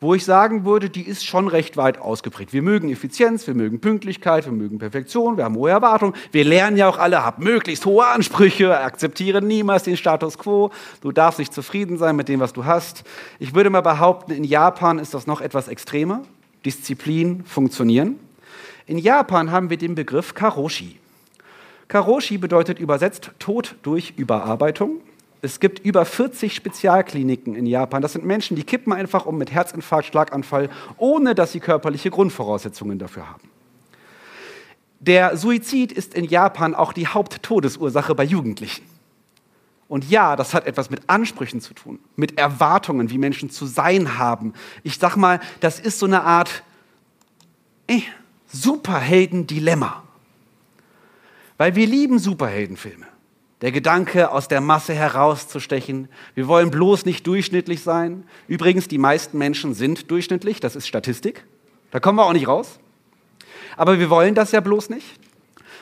wo 0.00 0.14
ich 0.14 0.24
sagen 0.24 0.64
würde, 0.64 0.90
die 0.90 1.02
ist 1.02 1.24
schon 1.24 1.46
recht 1.46 1.76
weit 1.76 1.98
ausgeprägt. 1.98 2.52
Wir 2.52 2.60
mögen 2.60 2.90
Effizienz, 2.90 3.46
wir 3.46 3.54
mögen 3.54 3.80
Pünktlichkeit, 3.80 4.44
wir 4.44 4.52
mögen 4.52 4.78
Perfektion, 4.78 5.36
wir 5.36 5.44
haben 5.44 5.54
hohe 5.54 5.70
Erwartungen. 5.70 6.14
Wir 6.32 6.44
lernen 6.44 6.76
ja 6.76 6.88
auch 6.88 6.98
alle, 6.98 7.24
hab 7.24 7.38
möglichst 7.38 7.86
hohe 7.86 8.04
Ansprüche, 8.04 8.78
akzeptiere 8.78 9.40
niemals 9.40 9.84
den 9.84 9.96
Status 9.96 10.36
quo. 10.36 10.70
Du 11.00 11.12
darfst 11.12 11.38
nicht 11.38 11.54
zufrieden 11.54 11.96
sein 11.96 12.16
mit 12.16 12.28
dem, 12.28 12.40
was 12.40 12.52
du 12.52 12.64
hast. 12.64 13.04
Ich 13.38 13.54
würde 13.54 13.70
mal 13.70 13.80
behaupten, 13.80 14.32
in 14.32 14.44
Japan 14.44 14.98
ist 14.98 15.14
das 15.14 15.26
noch 15.26 15.40
etwas 15.40 15.68
extremer. 15.68 16.22
Disziplin, 16.66 17.44
funktionieren. 17.44 18.18
In 18.86 18.98
Japan 18.98 19.52
haben 19.52 19.70
wir 19.70 19.78
den 19.78 19.94
Begriff 19.94 20.34
Karoshi. 20.34 20.98
Karoshi 21.88 22.38
bedeutet 22.38 22.78
übersetzt 22.78 23.30
Tod 23.38 23.76
durch 23.82 24.14
Überarbeitung. 24.16 25.00
Es 25.42 25.60
gibt 25.60 25.80
über 25.80 26.06
40 26.06 26.54
Spezialkliniken 26.54 27.54
in 27.54 27.66
Japan. 27.66 28.00
Das 28.00 28.14
sind 28.14 28.24
Menschen, 28.24 28.56
die 28.56 28.64
kippen 28.64 28.92
einfach 28.92 29.26
um 29.26 29.36
mit 29.36 29.52
Herzinfarkt, 29.52 30.06
Schlaganfall, 30.06 30.70
ohne 30.96 31.34
dass 31.34 31.52
sie 31.52 31.60
körperliche 31.60 32.10
Grundvoraussetzungen 32.10 32.98
dafür 32.98 33.28
haben. 33.28 33.50
Der 35.00 35.36
Suizid 35.36 35.92
ist 35.92 36.14
in 36.14 36.24
Japan 36.24 36.74
auch 36.74 36.94
die 36.94 37.06
Haupttodesursache 37.06 38.14
bei 38.14 38.24
Jugendlichen. 38.24 38.86
Und 39.86 40.08
ja, 40.08 40.34
das 40.34 40.54
hat 40.54 40.66
etwas 40.66 40.88
mit 40.88 41.02
Ansprüchen 41.08 41.60
zu 41.60 41.74
tun, 41.74 41.98
mit 42.16 42.38
Erwartungen, 42.38 43.10
wie 43.10 43.18
Menschen 43.18 43.50
zu 43.50 43.66
sein 43.66 44.16
haben. 44.16 44.54
Ich 44.82 44.98
sag 44.98 45.16
mal, 45.16 45.40
das 45.60 45.78
ist 45.78 45.98
so 45.98 46.06
eine 46.06 46.22
Art 46.22 46.62
eh, 47.86 48.00
Superhelden-Dilemma. 48.46 50.03
Weil 51.56 51.74
wir 51.76 51.86
lieben 51.86 52.18
Superheldenfilme. 52.18 53.06
Der 53.60 53.72
Gedanke, 53.72 54.30
aus 54.30 54.48
der 54.48 54.60
Masse 54.60 54.92
herauszustechen. 54.94 56.08
Wir 56.34 56.48
wollen 56.48 56.70
bloß 56.70 57.06
nicht 57.06 57.26
durchschnittlich 57.26 57.82
sein. 57.82 58.24
Übrigens, 58.48 58.88
die 58.88 58.98
meisten 58.98 59.38
Menschen 59.38 59.74
sind 59.74 60.10
durchschnittlich, 60.10 60.60
das 60.60 60.76
ist 60.76 60.86
Statistik. 60.86 61.44
Da 61.90 62.00
kommen 62.00 62.18
wir 62.18 62.26
auch 62.26 62.32
nicht 62.32 62.48
raus. 62.48 62.78
Aber 63.76 63.98
wir 63.98 64.10
wollen 64.10 64.34
das 64.34 64.52
ja 64.52 64.60
bloß 64.60 64.90
nicht. 64.90 65.18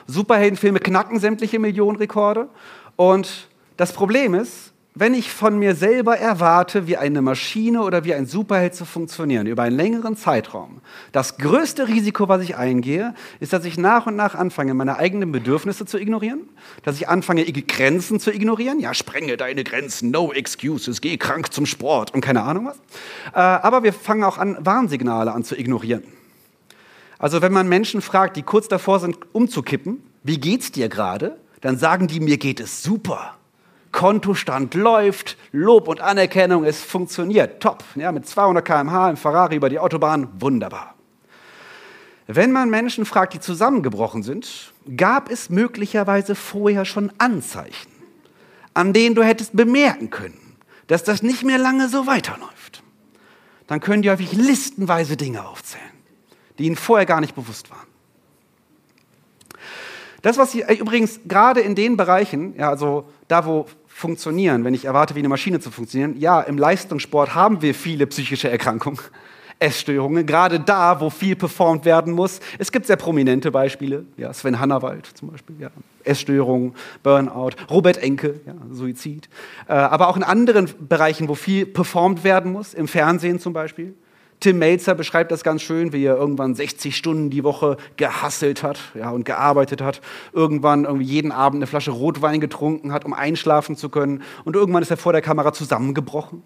Superheldenfilme 0.06 0.78
knacken 0.78 1.18
sämtliche 1.18 1.58
Millionenrekorde. 1.58 2.48
Und 2.96 3.48
das 3.76 3.92
Problem 3.92 4.34
ist, 4.34 4.71
wenn 4.94 5.14
ich 5.14 5.32
von 5.32 5.58
mir 5.58 5.74
selber 5.74 6.18
erwarte, 6.18 6.86
wie 6.86 6.98
eine 6.98 7.22
Maschine 7.22 7.82
oder 7.82 8.04
wie 8.04 8.12
ein 8.12 8.26
Superheld 8.26 8.74
zu 8.74 8.84
funktionieren 8.84 9.46
über 9.46 9.62
einen 9.62 9.76
längeren 9.76 10.16
Zeitraum, 10.16 10.82
das 11.12 11.38
größte 11.38 11.88
Risiko, 11.88 12.28
was 12.28 12.42
ich 12.42 12.56
eingehe, 12.56 13.14
ist, 13.40 13.54
dass 13.54 13.64
ich 13.64 13.78
nach 13.78 14.06
und 14.06 14.16
nach 14.16 14.34
anfange, 14.34 14.74
meine 14.74 14.96
eigenen 14.96 15.32
Bedürfnisse 15.32 15.86
zu 15.86 15.98
ignorieren, 15.98 16.40
dass 16.82 16.96
ich 16.96 17.08
anfange, 17.08 17.44
Grenzen 17.44 18.20
zu 18.20 18.30
ignorieren. 18.32 18.80
Ja, 18.80 18.92
sprenge 18.92 19.36
deine 19.38 19.64
Grenzen, 19.64 20.10
no 20.10 20.32
excuses, 20.32 21.00
geh 21.00 21.16
krank 21.16 21.52
zum 21.54 21.64
Sport 21.64 22.12
und 22.12 22.20
keine 22.20 22.42
Ahnung 22.42 22.66
was. 22.66 22.76
Äh, 23.34 23.38
aber 23.38 23.82
wir 23.82 23.94
fangen 23.94 24.24
auch 24.24 24.36
an, 24.36 24.58
Warnsignale 24.60 25.32
an 25.32 25.42
zu 25.44 25.56
ignorieren. 25.56 26.02
Also 27.18 27.40
wenn 27.40 27.52
man 27.52 27.68
Menschen 27.68 28.02
fragt, 28.02 28.36
die 28.36 28.42
kurz 28.42 28.68
davor 28.68 29.00
sind, 29.00 29.16
umzukippen, 29.32 30.02
wie 30.22 30.38
geht's 30.38 30.70
dir 30.70 30.88
gerade? 30.88 31.38
Dann 31.62 31.78
sagen 31.78 32.08
die, 32.08 32.20
mir 32.20 32.36
geht 32.36 32.60
es 32.60 32.82
super. 32.82 33.36
Kontostand 33.92 34.74
läuft, 34.74 35.36
Lob 35.52 35.86
und 35.86 36.00
Anerkennung, 36.00 36.64
es 36.64 36.82
funktioniert, 36.82 37.62
top. 37.62 37.84
Ja, 37.94 38.10
mit 38.10 38.26
200 38.26 38.64
km/h 38.64 39.10
im 39.10 39.16
Ferrari 39.16 39.56
über 39.56 39.68
die 39.68 39.78
Autobahn, 39.78 40.28
wunderbar. 40.40 40.94
Wenn 42.26 42.52
man 42.52 42.70
Menschen 42.70 43.04
fragt, 43.04 43.34
die 43.34 43.40
zusammengebrochen 43.40 44.22
sind, 44.22 44.72
gab 44.96 45.30
es 45.30 45.50
möglicherweise 45.50 46.34
vorher 46.34 46.84
schon 46.84 47.12
Anzeichen. 47.18 47.92
an 48.74 48.92
denen 48.92 49.14
du 49.14 49.22
hättest 49.22 49.54
bemerken 49.54 50.10
können, 50.10 50.56
dass 50.86 51.04
das 51.04 51.22
nicht 51.22 51.44
mehr 51.44 51.58
lange 51.58 51.88
so 51.88 52.06
weiterläuft, 52.06 52.82
dann 53.66 53.80
können 53.80 54.02
die 54.02 54.10
häufig 54.10 54.32
listenweise 54.32 55.16
Dinge 55.16 55.46
aufzählen, 55.46 55.84
die 56.58 56.64
ihnen 56.64 56.76
vorher 56.76 57.06
gar 57.06 57.20
nicht 57.20 57.34
bewusst 57.34 57.70
waren. 57.70 57.86
Das, 60.22 60.38
was 60.38 60.52
Sie 60.52 60.62
äh, 60.62 60.74
übrigens 60.74 61.20
gerade 61.26 61.60
in 61.60 61.74
den 61.74 61.96
Bereichen, 61.96 62.56
ja, 62.56 62.70
also 62.70 63.10
da, 63.28 63.44
wo 63.44 63.66
funktionieren, 64.02 64.64
wenn 64.64 64.74
ich 64.74 64.84
erwarte, 64.84 65.14
wie 65.14 65.20
eine 65.20 65.28
Maschine 65.28 65.60
zu 65.60 65.70
funktionieren, 65.70 66.18
ja, 66.18 66.40
im 66.40 66.58
Leistungssport 66.58 67.36
haben 67.36 67.62
wir 67.62 67.72
viele 67.72 68.06
psychische 68.08 68.50
Erkrankungen. 68.50 68.98
Essstörungen, 69.60 70.26
gerade 70.26 70.58
da, 70.58 71.00
wo 71.00 71.08
viel 71.08 71.36
performt 71.36 71.84
werden 71.84 72.14
muss. 72.14 72.40
Es 72.58 72.72
gibt 72.72 72.84
sehr 72.86 72.96
prominente 72.96 73.52
Beispiele, 73.52 74.04
ja, 74.16 74.32
Sven 74.32 74.58
Hannawald 74.58 75.06
zum 75.06 75.30
Beispiel, 75.30 75.54
ja, 75.60 75.70
Essstörungen, 76.02 76.74
Burnout, 77.04 77.50
Robert 77.70 77.96
Enke, 77.98 78.40
ja, 78.44 78.54
Suizid, 78.72 79.28
äh, 79.68 79.74
aber 79.74 80.08
auch 80.08 80.16
in 80.16 80.24
anderen 80.24 80.68
Bereichen, 80.80 81.28
wo 81.28 81.36
viel 81.36 81.64
performt 81.64 82.24
werden 82.24 82.50
muss, 82.50 82.74
im 82.74 82.88
Fernsehen 82.88 83.38
zum 83.38 83.52
Beispiel. 83.52 83.94
Tim 84.42 84.58
Melzer 84.58 84.96
beschreibt 84.96 85.30
das 85.30 85.44
ganz 85.44 85.62
schön, 85.62 85.92
wie 85.92 86.04
er 86.04 86.16
irgendwann 86.16 86.56
60 86.56 86.96
Stunden 86.96 87.30
die 87.30 87.44
Woche 87.44 87.76
gehasselt 87.96 88.64
hat 88.64 88.80
ja, 88.94 89.10
und 89.10 89.24
gearbeitet 89.24 89.80
hat. 89.80 90.00
Irgendwann 90.32 90.84
irgendwie 90.84 91.06
jeden 91.06 91.30
Abend 91.30 91.58
eine 91.58 91.68
Flasche 91.68 91.92
Rotwein 91.92 92.40
getrunken 92.40 92.92
hat, 92.92 93.04
um 93.04 93.12
einschlafen 93.12 93.76
zu 93.76 93.88
können. 93.88 94.22
Und 94.44 94.56
irgendwann 94.56 94.82
ist 94.82 94.90
er 94.90 94.96
vor 94.96 95.12
der 95.12 95.22
Kamera 95.22 95.52
zusammengebrochen. 95.52 96.42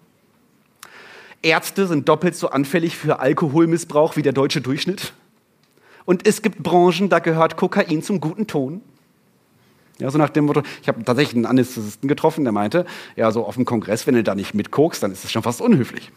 Ärzte 1.41 1.87
sind 1.87 2.07
doppelt 2.07 2.35
so 2.35 2.49
anfällig 2.51 2.95
für 2.95 3.19
Alkoholmissbrauch 3.19 4.15
wie 4.15 4.21
der 4.21 4.33
deutsche 4.33 4.61
Durchschnitt. 4.61 5.13
Und 6.05 6.27
es 6.27 6.43
gibt 6.43 6.61
Branchen, 6.61 7.09
da 7.09 7.17
gehört 7.17 7.57
Kokain 7.57 8.03
zum 8.03 8.21
guten 8.21 8.45
Ton. 8.45 8.81
Ja, 9.97 10.11
so 10.11 10.19
nach 10.19 10.29
dem 10.29 10.45
Motto, 10.45 10.61
ich 10.83 10.87
habe 10.87 11.03
tatsächlich 11.03 11.35
einen 11.35 11.47
Anästhesisten 11.47 12.07
getroffen, 12.07 12.43
der 12.43 12.53
meinte, 12.53 12.85
ja, 13.15 13.31
so 13.31 13.43
auf 13.43 13.55
dem 13.55 13.65
Kongress, 13.65 14.05
wenn 14.05 14.13
du 14.13 14.23
da 14.23 14.35
nicht 14.35 14.53
mitkokst, 14.53 15.01
dann 15.01 15.11
ist 15.11 15.23
es 15.23 15.31
schon 15.31 15.41
fast 15.41 15.61
unhöflich. 15.61 16.11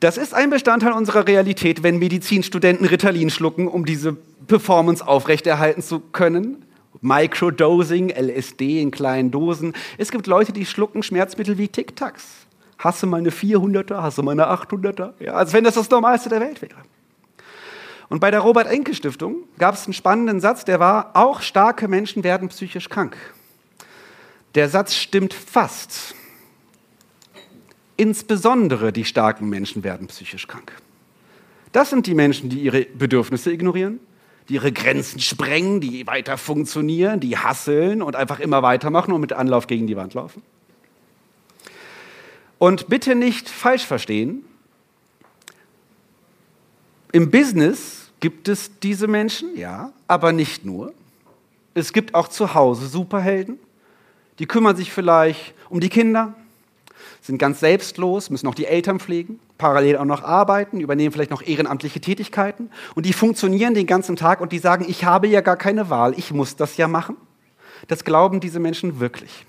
Das 0.00 0.16
ist 0.16 0.32
ein 0.32 0.50
Bestandteil 0.50 0.92
unserer 0.92 1.26
Realität, 1.26 1.82
wenn 1.82 1.98
Medizinstudenten 1.98 2.86
Ritalin 2.86 3.30
schlucken, 3.30 3.66
um 3.66 3.84
diese 3.84 4.16
Performance 4.46 5.06
aufrechterhalten 5.06 5.82
zu 5.82 5.98
können. 5.98 6.64
Microdosing, 7.00 8.10
LSD 8.10 8.80
in 8.80 8.90
kleinen 8.90 9.30
Dosen. 9.30 9.72
Es 9.98 10.10
gibt 10.10 10.26
Leute, 10.26 10.52
die 10.52 10.66
schlucken 10.66 11.02
Schmerzmittel 11.02 11.58
wie 11.58 11.68
Tic-Tacs. 11.68 12.24
Hasse 12.78 13.06
meine 13.06 13.30
400er, 13.30 14.00
hasse 14.00 14.22
meine 14.22 14.48
800er. 14.48 15.14
Ja, 15.18 15.34
als 15.34 15.52
wenn 15.52 15.64
das 15.64 15.74
das 15.74 15.90
Normalste 15.90 16.28
der 16.28 16.40
Welt 16.40 16.62
wäre. 16.62 16.76
Und 18.08 18.20
bei 18.20 18.30
der 18.30 18.40
Robert-Enke-Stiftung 18.40 19.44
gab 19.58 19.74
es 19.74 19.84
einen 19.84 19.94
spannenden 19.94 20.40
Satz, 20.40 20.64
der 20.64 20.80
war, 20.80 21.10
auch 21.14 21.42
starke 21.42 21.88
Menschen 21.88 22.24
werden 22.24 22.48
psychisch 22.48 22.88
krank. 22.88 23.16
Der 24.54 24.68
Satz 24.68 24.94
stimmt 24.94 25.34
fast. 25.34 26.14
Insbesondere 27.98 28.92
die 28.92 29.04
starken 29.04 29.48
Menschen 29.48 29.82
werden 29.82 30.06
psychisch 30.06 30.46
krank. 30.46 30.72
Das 31.72 31.90
sind 31.90 32.06
die 32.06 32.14
Menschen, 32.14 32.48
die 32.48 32.60
ihre 32.60 32.82
Bedürfnisse 32.82 33.52
ignorieren, 33.52 33.98
die 34.48 34.54
ihre 34.54 34.70
Grenzen 34.70 35.18
sprengen, 35.18 35.80
die 35.80 36.06
weiter 36.06 36.38
funktionieren, 36.38 37.18
die 37.18 37.36
hasseln 37.36 38.00
und 38.00 38.14
einfach 38.14 38.38
immer 38.38 38.62
weitermachen 38.62 39.12
und 39.12 39.20
mit 39.20 39.32
Anlauf 39.32 39.66
gegen 39.66 39.88
die 39.88 39.96
Wand 39.96 40.14
laufen. 40.14 40.42
Und 42.58 42.88
bitte 42.88 43.16
nicht 43.16 43.48
falsch 43.48 43.84
verstehen, 43.84 44.44
im 47.10 47.32
Business 47.32 48.12
gibt 48.20 48.46
es 48.46 48.78
diese 48.78 49.08
Menschen, 49.08 49.56
ja, 49.56 49.92
aber 50.06 50.32
nicht 50.32 50.64
nur. 50.64 50.94
Es 51.74 51.92
gibt 51.92 52.14
auch 52.14 52.28
zu 52.28 52.54
Hause 52.54 52.86
Superhelden, 52.86 53.58
die 54.38 54.46
kümmern 54.46 54.76
sich 54.76 54.92
vielleicht 54.92 55.52
um 55.68 55.80
die 55.80 55.88
Kinder, 55.88 56.34
sind 57.28 57.38
ganz 57.38 57.60
selbstlos, 57.60 58.30
müssen 58.30 58.48
auch 58.48 58.54
die 58.54 58.64
Eltern 58.64 59.00
pflegen, 59.00 59.38
parallel 59.58 59.98
auch 59.98 60.06
noch 60.06 60.24
arbeiten, 60.24 60.80
übernehmen 60.80 61.12
vielleicht 61.12 61.30
noch 61.30 61.42
ehrenamtliche 61.42 62.00
Tätigkeiten 62.00 62.70
und 62.94 63.04
die 63.04 63.12
funktionieren 63.12 63.74
den 63.74 63.86
ganzen 63.86 64.16
Tag 64.16 64.40
und 64.40 64.50
die 64.50 64.58
sagen, 64.58 64.86
ich 64.88 65.04
habe 65.04 65.28
ja 65.28 65.42
gar 65.42 65.56
keine 65.56 65.90
Wahl, 65.90 66.14
ich 66.16 66.32
muss 66.32 66.56
das 66.56 66.78
ja 66.78 66.88
machen. 66.88 67.18
Das 67.86 68.04
glauben 68.04 68.40
diese 68.40 68.60
Menschen 68.60 68.98
wirklich. 68.98 69.44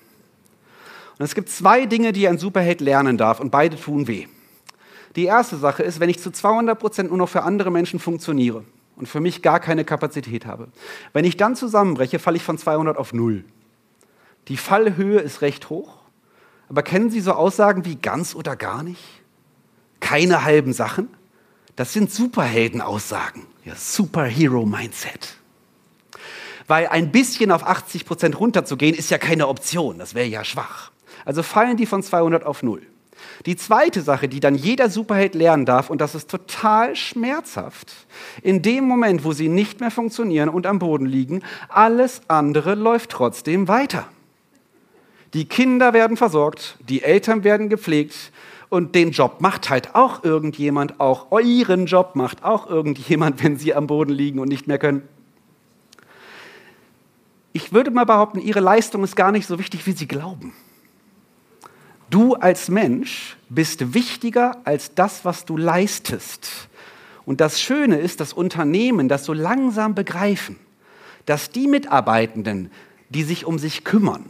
Und 1.17 1.23
es 1.23 1.35
gibt 1.35 1.47
zwei 1.47 1.85
Dinge, 1.85 2.11
die 2.11 2.27
ein 2.27 2.37
Superheld 2.37 2.81
lernen 2.81 3.17
darf 3.17 3.39
und 3.39 3.49
beide 3.49 3.79
tun 3.79 4.09
weh. 4.09 4.27
Die 5.15 5.23
erste 5.23 5.55
Sache 5.55 5.81
ist, 5.81 6.01
wenn 6.01 6.09
ich 6.09 6.19
zu 6.19 6.31
200 6.31 6.77
Prozent 6.77 7.09
nur 7.09 7.17
noch 7.17 7.29
für 7.29 7.43
andere 7.43 7.71
Menschen 7.71 7.99
funktioniere 7.99 8.65
und 8.97 9.07
für 9.07 9.21
mich 9.21 9.41
gar 9.41 9.61
keine 9.61 9.85
Kapazität 9.85 10.45
habe, 10.45 10.67
wenn 11.13 11.23
ich 11.23 11.37
dann 11.37 11.55
zusammenbreche, 11.55 12.19
falle 12.19 12.35
ich 12.35 12.43
von 12.43 12.57
200 12.57 12.97
auf 12.97 13.13
0. 13.13 13.45
Die 14.49 14.57
Fallhöhe 14.57 15.19
ist 15.19 15.41
recht 15.41 15.69
hoch 15.69 15.98
aber 16.69 16.83
kennen 16.83 17.09
Sie 17.09 17.19
so 17.19 17.33
Aussagen 17.33 17.83
wie 17.85 17.95
ganz 17.95 18.35
oder 18.35 18.55
gar 18.55 18.83
nicht? 18.83 19.01
Keine 19.99 20.43
halben 20.43 20.71
Sachen? 20.71 21.09
Das 21.75 21.93
sind 21.93 22.11
Superhelden-Aussagen. 22.11 23.45
Ja, 23.65 23.73
Superhero-Mindset. 23.75 25.35
Weil 26.67 26.87
ein 26.87 27.11
bisschen 27.11 27.51
auf 27.51 27.65
80 27.65 28.05
Prozent 28.05 28.39
runterzugehen, 28.39 28.95
ist 28.95 29.09
ja 29.09 29.17
keine 29.17 29.47
Option. 29.47 29.97
Das 29.97 30.13
wäre 30.13 30.27
ja 30.27 30.43
schwach. 30.43 30.91
Also 31.25 31.41
fallen 31.41 31.77
die 31.77 31.85
von 31.87 32.03
200 32.03 32.45
auf 32.45 32.63
0. 32.63 32.81
Die 33.45 33.55
zweite 33.55 34.01
Sache, 34.01 34.27
die 34.27 34.39
dann 34.39 34.55
jeder 34.55 34.89
Superheld 34.89 35.35
lernen 35.35 35.65
darf, 35.65 35.89
und 35.89 35.99
das 35.99 36.15
ist 36.15 36.29
total 36.29 36.95
schmerzhaft, 36.95 37.91
in 38.41 38.61
dem 38.61 38.85
Moment, 38.85 39.23
wo 39.23 39.33
sie 39.33 39.49
nicht 39.49 39.79
mehr 39.79 39.91
funktionieren 39.91 40.49
und 40.49 40.65
am 40.65 40.79
Boden 40.79 41.05
liegen, 41.05 41.41
alles 41.67 42.21
andere 42.27 42.75
läuft 42.75 43.09
trotzdem 43.11 43.67
weiter. 43.67 44.07
Die 45.33 45.45
Kinder 45.45 45.93
werden 45.93 46.17
versorgt, 46.17 46.77
die 46.87 47.03
Eltern 47.03 47.43
werden 47.43 47.69
gepflegt 47.69 48.31
und 48.69 48.95
den 48.95 49.11
Job 49.11 49.41
macht 49.41 49.69
halt 49.69 49.95
auch 49.95 50.23
irgendjemand, 50.23 50.99
auch 50.99 51.31
euren 51.31 51.85
Job 51.85 52.15
macht 52.15 52.43
auch 52.43 52.67
irgendjemand, 52.67 53.43
wenn 53.43 53.57
sie 53.57 53.73
am 53.75 53.87
Boden 53.87 54.11
liegen 54.11 54.39
und 54.39 54.47
nicht 54.47 54.67
mehr 54.67 54.79
können. 54.79 55.03
Ich 57.51 57.73
würde 57.73 57.91
mal 57.91 58.05
behaupten, 58.05 58.39
ihre 58.39 58.59
Leistung 58.59 59.03
ist 59.03 59.15
gar 59.15 59.31
nicht 59.31 59.47
so 59.47 59.59
wichtig, 59.59 59.85
wie 59.85 59.91
sie 59.91 60.07
glauben. 60.07 60.53
Du 62.09 62.35
als 62.35 62.69
Mensch 62.69 63.37
bist 63.49 63.93
wichtiger 63.93 64.57
als 64.63 64.95
das, 64.95 65.25
was 65.25 65.45
du 65.45 65.57
leistest. 65.57 66.69
Und 67.25 67.41
das 67.41 67.61
Schöne 67.61 67.99
ist, 67.99 68.19
dass 68.19 68.33
Unternehmen 68.33 69.09
das 69.09 69.25
so 69.25 69.33
langsam 69.33 69.93
begreifen, 69.93 70.55
dass 71.25 71.51
die 71.51 71.67
Mitarbeitenden, 71.67 72.71
die 73.09 73.23
sich 73.23 73.45
um 73.45 73.59
sich 73.59 73.83
kümmern, 73.83 74.25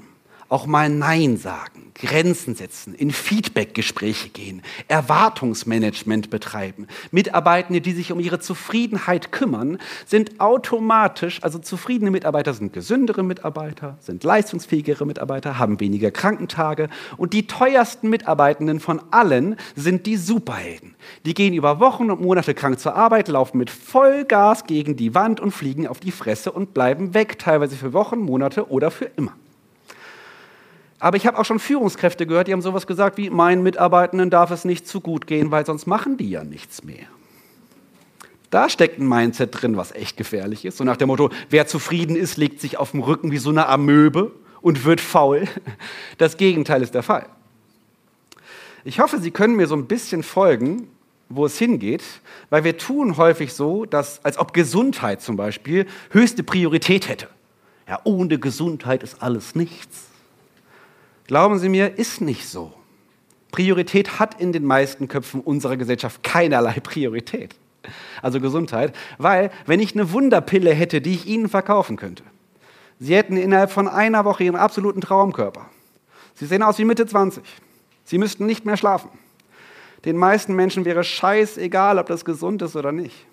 auch 0.49 0.65
mal 0.65 0.89
Nein 0.89 1.37
sagen, 1.37 1.91
Grenzen 1.93 2.55
setzen, 2.55 2.95
in 2.95 3.11
Feedbackgespräche 3.11 4.29
gehen, 4.29 4.61
Erwartungsmanagement 4.87 6.29
betreiben. 6.29 6.87
Mitarbeitende, 7.11 7.81
die 7.81 7.91
sich 7.91 8.11
um 8.11 8.19
ihre 8.19 8.39
Zufriedenheit 8.39 9.31
kümmern, 9.31 9.77
sind 10.05 10.39
automatisch, 10.39 11.43
also 11.43 11.59
zufriedene 11.59 12.09
Mitarbeiter 12.09 12.53
sind 12.53 12.73
gesündere 12.73 13.23
Mitarbeiter, 13.23 13.97
sind 13.99 14.23
leistungsfähigere 14.23 15.05
Mitarbeiter, 15.05 15.59
haben 15.59 15.79
weniger 15.79 16.09
Krankentage 16.09 16.89
und 17.17 17.33
die 17.33 17.47
teuersten 17.47 18.09
Mitarbeitenden 18.09 18.79
von 18.79 19.01
allen 19.11 19.55
sind 19.75 20.05
die 20.05 20.17
Superhelden. 20.17 20.95
Die 21.25 21.33
gehen 21.33 21.53
über 21.53 21.79
Wochen 21.79 22.09
und 22.09 22.21
Monate 22.21 22.53
krank 22.53 22.79
zur 22.79 22.95
Arbeit, 22.95 23.27
laufen 23.27 23.57
mit 23.57 23.69
Vollgas 23.69 24.65
gegen 24.65 24.95
die 24.95 25.13
Wand 25.13 25.39
und 25.39 25.51
fliegen 25.51 25.87
auf 25.87 25.99
die 25.99 26.11
Fresse 26.11 26.51
und 26.51 26.73
bleiben 26.73 27.13
weg, 27.13 27.37
teilweise 27.37 27.75
für 27.75 27.93
Wochen, 27.93 28.19
Monate 28.19 28.69
oder 28.69 28.89
für 28.89 29.05
immer. 29.05 29.33
Aber 30.99 31.15
ich 31.15 31.25
habe 31.25 31.37
auch 31.37 31.45
schon 31.45 31.59
Führungskräfte 31.59 32.27
gehört, 32.27 32.47
die 32.47 32.53
haben 32.53 32.61
sowas 32.61 32.85
gesagt 32.85 33.17
wie, 33.17 33.29
meinen 33.29 33.63
Mitarbeitenden 33.63 34.29
darf 34.29 34.51
es 34.51 34.65
nicht 34.65 34.87
zu 34.87 34.99
gut 34.99 35.27
gehen, 35.27 35.49
weil 35.49 35.65
sonst 35.65 35.87
machen 35.87 36.17
die 36.17 36.29
ja 36.29 36.43
nichts 36.43 36.83
mehr. 36.83 37.05
Da 38.49 38.67
steckt 38.67 38.99
ein 38.99 39.07
Mindset 39.07 39.61
drin, 39.61 39.77
was 39.77 39.91
echt 39.91 40.17
gefährlich 40.17 40.65
ist. 40.65 40.77
So 40.77 40.83
nach 40.83 40.97
dem 40.97 41.07
Motto, 41.07 41.29
wer 41.49 41.67
zufrieden 41.67 42.15
ist, 42.15 42.37
legt 42.37 42.59
sich 42.59 42.77
auf 42.77 42.91
dem 42.91 43.01
Rücken 43.01 43.31
wie 43.31 43.37
so 43.37 43.51
eine 43.51 43.67
Amöbe 43.67 44.31
und 44.61 44.85
wird 44.85 45.01
faul. 45.01 45.47
Das 46.17 46.35
Gegenteil 46.35 46.81
ist 46.81 46.93
der 46.93 47.03
Fall. 47.03 47.27
Ich 48.83 48.99
hoffe, 48.99 49.19
Sie 49.19 49.31
können 49.31 49.55
mir 49.55 49.67
so 49.67 49.75
ein 49.75 49.87
bisschen 49.87 50.23
folgen, 50.23 50.87
wo 51.29 51.45
es 51.45 51.57
hingeht, 51.59 52.03
weil 52.49 52.63
wir 52.63 52.77
tun 52.77 53.17
häufig 53.17 53.53
so, 53.53 53.85
dass, 53.85 54.25
als 54.25 54.37
ob 54.37 54.51
Gesundheit 54.53 55.21
zum 55.21 55.37
Beispiel 55.37 55.85
höchste 56.09 56.43
Priorität 56.43 57.07
hätte. 57.07 57.27
Ja, 57.87 57.99
ohne 58.03 58.39
Gesundheit 58.39 59.03
ist 59.03 59.21
alles 59.21 59.53
nichts. 59.55 60.08
Glauben 61.29 61.59
Sie 61.59 61.69
mir, 61.69 61.99
ist 61.99 62.21
nicht 62.21 62.49
so. 62.49 62.73
Priorität 63.51 64.17
hat 64.17 64.41
in 64.41 64.51
den 64.51 64.65
meisten 64.65 65.07
Köpfen 65.07 65.41
unserer 65.41 65.77
Gesellschaft 65.77 66.23
keinerlei 66.23 66.79
Priorität. 66.83 67.55
Also 68.23 68.41
Gesundheit, 68.41 68.95
weil 69.19 69.51
wenn 69.67 69.79
ich 69.79 69.93
eine 69.93 70.11
Wunderpille 70.11 70.73
hätte, 70.73 71.01
die 71.01 71.13
ich 71.13 71.27
Ihnen 71.27 71.47
verkaufen 71.47 71.97
könnte, 71.97 72.23
Sie 72.97 73.15
hätten 73.15 73.37
innerhalb 73.37 73.69
von 73.69 73.87
einer 73.87 74.25
Woche 74.25 74.45
Ihren 74.45 74.55
absoluten 74.55 75.01
Traumkörper. 75.01 75.69
Sie 76.33 76.47
sehen 76.47 76.63
aus 76.63 76.79
wie 76.79 76.85
Mitte 76.85 77.05
20. 77.05 77.43
Sie 78.05 78.17
müssten 78.17 78.47
nicht 78.47 78.65
mehr 78.65 78.75
schlafen. 78.75 79.11
Den 80.05 80.17
meisten 80.17 80.55
Menschen 80.55 80.83
wäre 80.83 81.03
scheißegal, 81.03 81.99
ob 81.99 82.07
das 82.07 82.25
gesund 82.25 82.63
ist 82.63 82.75
oder 82.75 82.91
nicht. 82.91 83.27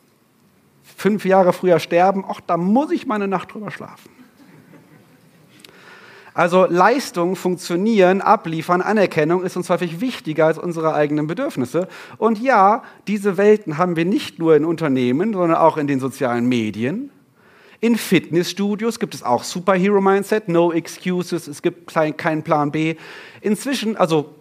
Fünf 0.82 1.24
Jahre 1.24 1.54
früher 1.54 1.78
sterben, 1.78 2.26
ach, 2.28 2.42
da 2.46 2.58
muss 2.58 2.90
ich 2.90 3.06
mal 3.06 3.14
eine 3.14 3.26
Nacht 3.26 3.54
drüber 3.54 3.70
schlafen. 3.70 4.15
Also 6.36 6.66
Leistung, 6.66 7.34
Funktionieren, 7.34 8.20
Abliefern, 8.20 8.82
Anerkennung 8.82 9.42
ist 9.42 9.56
uns 9.56 9.70
häufig 9.70 10.02
wichtiger 10.02 10.44
als 10.44 10.58
unsere 10.58 10.92
eigenen 10.92 11.26
Bedürfnisse. 11.26 11.88
Und 12.18 12.38
ja, 12.38 12.82
diese 13.08 13.38
Welten 13.38 13.78
haben 13.78 13.96
wir 13.96 14.04
nicht 14.04 14.38
nur 14.38 14.54
in 14.54 14.66
Unternehmen, 14.66 15.32
sondern 15.32 15.56
auch 15.56 15.78
in 15.78 15.86
den 15.86 15.98
sozialen 15.98 16.44
Medien. 16.44 17.08
In 17.80 17.96
Fitnessstudios 17.96 18.98
gibt 18.98 19.14
es 19.14 19.22
auch 19.22 19.44
Superhero-Mindset, 19.44 20.50
no 20.50 20.72
excuses, 20.72 21.48
es 21.48 21.62
gibt 21.62 21.90
keinen 22.18 22.42
Plan 22.42 22.70
B. 22.70 22.96
Inzwischen, 23.40 23.96
also 23.96 24.34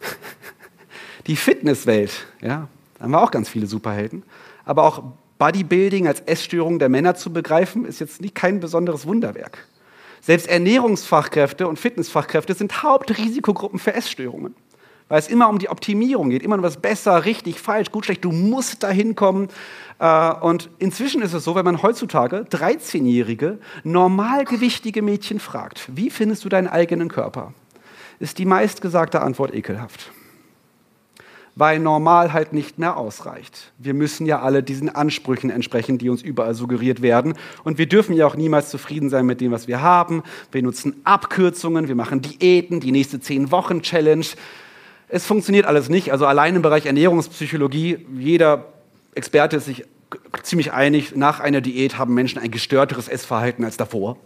die 1.26 1.34
Fitnesswelt, 1.34 2.24
ja, 2.40 2.68
da 2.98 3.02
haben 3.02 3.10
wir 3.10 3.20
auch 3.20 3.32
ganz 3.32 3.48
viele 3.48 3.66
Superhelden, 3.66 4.22
aber 4.64 4.84
auch 4.84 5.02
Bodybuilding 5.38 6.06
als 6.06 6.20
Essstörung 6.20 6.78
der 6.78 6.88
Männer 6.88 7.16
zu 7.16 7.32
begreifen, 7.32 7.84
ist 7.84 7.98
jetzt 7.98 8.20
nicht 8.20 8.36
kein 8.36 8.60
besonderes 8.60 9.08
Wunderwerk. 9.08 9.66
Selbst 10.26 10.48
Ernährungsfachkräfte 10.48 11.68
und 11.68 11.78
Fitnessfachkräfte 11.78 12.52
sind 12.54 12.82
Hauptrisikogruppen 12.82 13.78
für 13.78 13.94
Essstörungen. 13.94 14.56
Weil 15.08 15.20
es 15.20 15.28
immer 15.28 15.48
um 15.48 15.60
die 15.60 15.68
Optimierung 15.68 16.30
geht, 16.30 16.42
immer 16.42 16.56
um 16.56 16.64
was 16.64 16.78
besser, 16.78 17.24
richtig, 17.24 17.60
falsch, 17.60 17.92
gut, 17.92 18.06
schlecht. 18.06 18.24
Du 18.24 18.32
musst 18.32 18.82
da 18.82 18.90
hinkommen. 18.90 19.46
Äh, 20.00 20.32
und 20.40 20.68
inzwischen 20.80 21.22
ist 21.22 21.32
es 21.32 21.44
so, 21.44 21.54
wenn 21.54 21.64
man 21.64 21.80
heutzutage 21.80 22.38
13-jährige, 22.50 23.58
normalgewichtige 23.84 25.00
Mädchen 25.00 25.38
fragt, 25.38 25.88
wie 25.94 26.10
findest 26.10 26.44
du 26.44 26.48
deinen 26.48 26.66
eigenen 26.66 27.06
Körper, 27.08 27.54
ist 28.18 28.38
die 28.38 28.46
meistgesagte 28.46 29.22
Antwort 29.22 29.54
ekelhaft 29.54 30.10
weil 31.56 31.78
normal 31.78 32.34
halt 32.34 32.52
nicht 32.52 32.78
mehr 32.78 32.98
ausreicht. 32.98 33.72
Wir 33.78 33.94
müssen 33.94 34.26
ja 34.26 34.42
alle 34.42 34.62
diesen 34.62 34.94
Ansprüchen 34.94 35.48
entsprechen, 35.48 35.96
die 35.96 36.10
uns 36.10 36.22
überall 36.22 36.54
suggeriert 36.54 37.00
werden. 37.00 37.34
Und 37.64 37.78
wir 37.78 37.86
dürfen 37.86 38.14
ja 38.14 38.26
auch 38.26 38.36
niemals 38.36 38.68
zufrieden 38.68 39.08
sein 39.08 39.24
mit 39.24 39.40
dem, 39.40 39.52
was 39.52 39.66
wir 39.66 39.80
haben. 39.80 40.22
Wir 40.52 40.62
nutzen 40.62 41.00
Abkürzungen, 41.04 41.88
wir 41.88 41.94
machen 41.94 42.20
Diäten, 42.20 42.80
die 42.80 42.92
nächste 42.92 43.20
zehn 43.20 43.50
Wochen 43.50 43.80
Challenge. 43.80 44.26
Es 45.08 45.24
funktioniert 45.24 45.64
alles 45.64 45.88
nicht. 45.88 46.12
Also 46.12 46.26
allein 46.26 46.56
im 46.56 46.62
Bereich 46.62 46.84
Ernährungspsychologie, 46.84 48.06
jeder 48.14 48.66
Experte 49.14 49.56
ist 49.56 49.64
sich 49.64 49.86
ziemlich 50.42 50.72
einig, 50.72 51.16
nach 51.16 51.40
einer 51.40 51.62
Diät 51.62 51.96
haben 51.96 52.12
Menschen 52.12 52.38
ein 52.38 52.50
gestörteres 52.50 53.08
Essverhalten 53.08 53.64
als 53.64 53.78
davor. 53.78 54.18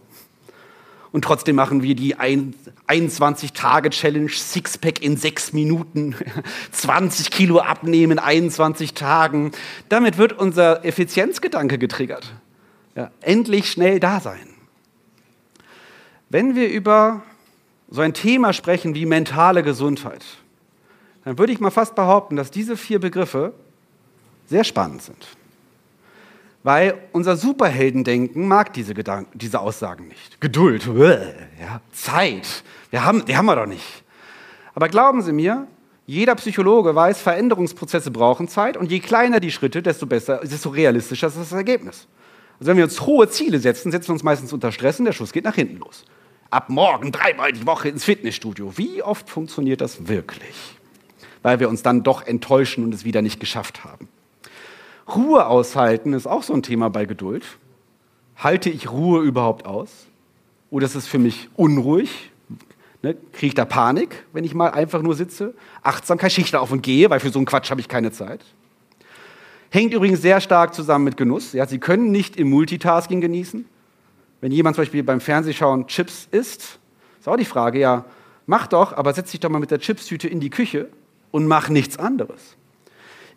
Und 1.11 1.25
trotzdem 1.25 1.57
machen 1.57 1.83
wir 1.83 1.95
die 1.95 2.15
21-Tage-Challenge, 2.15 4.29
Sixpack 4.29 5.03
in 5.03 5.17
sechs 5.17 5.51
Minuten, 5.51 6.15
20 6.71 7.31
Kilo 7.31 7.59
abnehmen 7.59 8.13
in 8.13 8.19
21 8.19 8.93
Tagen. 8.93 9.51
Damit 9.89 10.17
wird 10.17 10.31
unser 10.33 10.85
Effizienzgedanke 10.85 11.77
getriggert. 11.77 12.33
Ja, 12.95 13.11
endlich 13.21 13.69
schnell 13.69 13.99
da 13.99 14.21
sein. 14.21 14.47
Wenn 16.29 16.55
wir 16.55 16.69
über 16.69 17.23
so 17.89 17.99
ein 17.99 18.13
Thema 18.13 18.53
sprechen 18.53 18.95
wie 18.95 19.05
mentale 19.05 19.63
Gesundheit, 19.63 20.23
dann 21.25 21.37
würde 21.37 21.51
ich 21.51 21.59
mal 21.59 21.71
fast 21.71 21.93
behaupten, 21.93 22.37
dass 22.37 22.51
diese 22.51 22.77
vier 22.77 22.99
Begriffe 22.99 23.53
sehr 24.47 24.63
spannend 24.63 25.01
sind. 25.01 25.27
Weil 26.63 26.99
unser 27.11 27.37
Superheldendenken 27.37 28.47
mag 28.47 28.73
diese, 28.73 28.93
Gedanken, 28.93 29.37
diese 29.37 29.59
Aussagen 29.59 30.07
nicht. 30.07 30.39
Geduld, 30.39 30.87
ja, 31.59 31.81
Zeit, 31.91 32.63
wir 32.91 33.03
haben, 33.03 33.25
die 33.25 33.35
haben 33.35 33.47
wir 33.47 33.55
doch 33.55 33.65
nicht. 33.65 34.03
Aber 34.75 34.87
glauben 34.87 35.21
Sie 35.21 35.33
mir, 35.33 35.67
jeder 36.05 36.35
Psychologe 36.35 36.93
weiß, 36.93 37.21
Veränderungsprozesse 37.21 38.11
brauchen 38.11 38.47
Zeit 38.47 38.77
und 38.77 38.91
je 38.91 38.99
kleiner 38.99 39.39
die 39.39 39.51
Schritte, 39.51 39.81
desto 39.81 40.05
besser, 40.05 40.41
desto 40.43 40.69
realistischer 40.69 41.27
ist 41.27 41.37
das 41.37 41.51
Ergebnis. 41.51 42.07
Also 42.59 42.69
wenn 42.69 42.77
wir 42.77 42.83
uns 42.83 43.01
hohe 43.01 43.27
Ziele 43.29 43.59
setzen, 43.59 43.91
setzen 43.91 44.09
wir 44.09 44.13
uns 44.13 44.23
meistens 44.23 44.53
unter 44.53 44.71
Stress 44.71 44.99
und 44.99 45.05
der 45.05 45.13
Schuss 45.13 45.31
geht 45.31 45.45
nach 45.45 45.55
hinten 45.55 45.77
los. 45.77 46.05
Ab 46.51 46.69
morgen 46.69 47.11
dreimal 47.11 47.53
die 47.53 47.65
Woche 47.65 47.89
ins 47.89 48.03
Fitnessstudio. 48.03 48.77
Wie 48.77 49.01
oft 49.01 49.29
funktioniert 49.29 49.81
das 49.81 50.07
wirklich? 50.07 50.77
Weil 51.41 51.59
wir 51.59 51.69
uns 51.69 51.81
dann 51.81 52.03
doch 52.03 52.27
enttäuschen 52.27 52.83
und 52.83 52.93
es 52.93 53.03
wieder 53.03 53.21
nicht 53.21 53.39
geschafft 53.39 53.83
haben. 53.83 54.09
Ruhe 55.07 55.45
aushalten 55.45 56.13
ist 56.13 56.27
auch 56.27 56.43
so 56.43 56.53
ein 56.53 56.63
Thema 56.63 56.89
bei 56.89 57.05
Geduld. 57.05 57.43
Halte 58.37 58.69
ich 58.69 58.91
Ruhe 58.91 59.21
überhaupt 59.21 59.65
aus? 59.65 60.07
Oder 60.69 60.85
ist 60.85 60.95
es 60.95 61.07
für 61.07 61.19
mich 61.19 61.49
unruhig? 61.55 62.31
Ne? 63.03 63.15
Kriege 63.33 63.47
ich 63.47 63.53
da 63.55 63.65
Panik, 63.65 64.25
wenn 64.31 64.43
ich 64.43 64.53
mal 64.53 64.69
einfach 64.69 65.01
nur 65.01 65.15
sitze? 65.15 65.53
Achtsamkeit, 65.83 66.31
Schicht 66.31 66.55
auf 66.55 66.71
und 66.71 66.81
gehe, 66.81 67.09
weil 67.09 67.19
für 67.19 67.29
so 67.29 67.39
einen 67.39 67.45
Quatsch 67.45 67.71
habe 67.71 67.81
ich 67.81 67.87
keine 67.87 68.11
Zeit. 68.11 68.41
Hängt 69.69 69.93
übrigens 69.93 70.21
sehr 70.21 70.41
stark 70.41 70.73
zusammen 70.73 71.05
mit 71.05 71.17
Genuss. 71.17 71.53
Ja, 71.53 71.65
Sie 71.65 71.79
können 71.79 72.11
nicht 72.11 72.35
im 72.35 72.49
Multitasking 72.49 73.21
genießen. 73.21 73.65
Wenn 74.41 74.51
jemand 74.51 74.75
zum 74.75 74.83
Beispiel 74.83 75.03
beim 75.03 75.21
Fernsehschauen 75.21 75.87
Chips 75.87 76.27
isst, 76.31 76.79
ist 77.19 77.27
auch 77.27 77.37
die 77.37 77.45
Frage, 77.45 77.79
ja, 77.79 78.05
mach 78.47 78.67
doch, 78.67 78.93
aber 78.93 79.13
setz 79.13 79.31
dich 79.31 79.39
doch 79.39 79.49
mal 79.49 79.59
mit 79.59 79.71
der 79.71 79.79
Chipstüte 79.79 80.27
in 80.27 80.39
die 80.39 80.49
Küche 80.49 80.89
und 81.31 81.47
mach 81.47 81.69
nichts 81.69 81.97
anderes. 81.97 82.57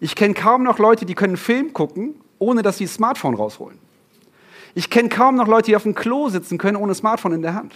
Ich 0.05 0.17
kenne 0.17 0.35
kaum 0.35 0.65
noch 0.65 0.79
Leute, 0.79 1.07
die 1.07 1.15
können 1.15 1.39
Film 1.39 1.73
gucken, 1.73 2.15
ohne 2.39 2.61
dass 2.61 2.77
sie 2.77 2.85
das 2.85 2.93
Smartphone 2.93 3.33
rausholen. 3.33 3.79
Ich 4.75 4.91
kenne 4.91 5.09
kaum 5.09 5.35
noch 5.35 5.49
Leute, 5.49 5.71
die 5.71 5.77
auf 5.77 5.85
dem 5.85 5.95
Klo 5.95 6.29
sitzen 6.29 6.59
können, 6.59 6.77
ohne 6.77 6.95
Smartphone 6.95 7.33
in 7.33 7.41
der 7.41 7.55
Hand. 7.55 7.75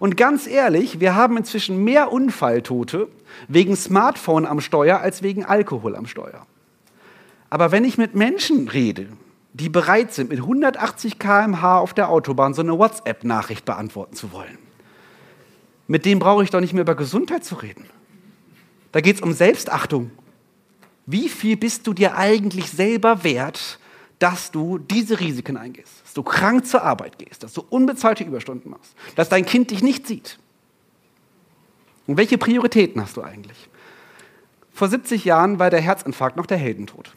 Und 0.00 0.18
ganz 0.18 0.46
ehrlich, 0.46 1.00
wir 1.00 1.14
haben 1.14 1.38
inzwischen 1.38 1.82
mehr 1.82 2.12
Unfalltote 2.12 3.08
wegen 3.48 3.74
Smartphone 3.74 4.44
am 4.44 4.60
Steuer 4.60 5.00
als 5.00 5.22
wegen 5.22 5.46
Alkohol 5.46 5.96
am 5.96 6.04
Steuer. 6.04 6.44
Aber 7.48 7.72
wenn 7.72 7.86
ich 7.86 7.96
mit 7.96 8.14
Menschen 8.14 8.68
rede, 8.68 9.06
die 9.54 9.70
bereit 9.70 10.12
sind, 10.12 10.28
mit 10.28 10.40
180 10.40 11.18
km/h 11.18 11.78
auf 11.78 11.94
der 11.94 12.10
Autobahn 12.10 12.52
so 12.52 12.60
eine 12.60 12.78
WhatsApp-Nachricht 12.78 13.64
beantworten 13.64 14.14
zu 14.14 14.30
wollen, 14.32 14.58
mit 15.86 16.04
dem 16.04 16.18
brauche 16.18 16.44
ich 16.44 16.50
doch 16.50 16.60
nicht 16.60 16.74
mehr 16.74 16.82
über 16.82 16.96
Gesundheit 16.96 17.46
zu 17.46 17.54
reden. 17.54 17.86
Da 18.92 19.00
geht 19.00 19.16
es 19.16 19.22
um 19.22 19.32
Selbstachtung. 19.32 20.10
Wie 21.10 21.28
viel 21.28 21.56
bist 21.56 21.88
du 21.88 21.92
dir 21.92 22.16
eigentlich 22.16 22.70
selber 22.70 23.24
wert, 23.24 23.80
dass 24.20 24.52
du 24.52 24.78
diese 24.78 25.18
Risiken 25.18 25.56
eingehst? 25.56 26.02
Dass 26.04 26.14
du 26.14 26.22
krank 26.22 26.66
zur 26.66 26.82
Arbeit 26.84 27.18
gehst, 27.18 27.42
dass 27.42 27.52
du 27.52 27.64
unbezahlte 27.68 28.22
Überstunden 28.22 28.70
machst, 28.70 28.94
dass 29.16 29.28
dein 29.28 29.44
Kind 29.44 29.72
dich 29.72 29.82
nicht 29.82 30.06
sieht. 30.06 30.38
Und 32.06 32.16
welche 32.16 32.38
Prioritäten 32.38 33.02
hast 33.02 33.16
du 33.16 33.22
eigentlich? 33.22 33.68
Vor 34.72 34.88
70 34.88 35.24
Jahren 35.24 35.58
war 35.58 35.68
der 35.68 35.80
Herzinfarkt 35.80 36.36
noch 36.36 36.46
der 36.46 36.58
Heldentod. 36.58 37.12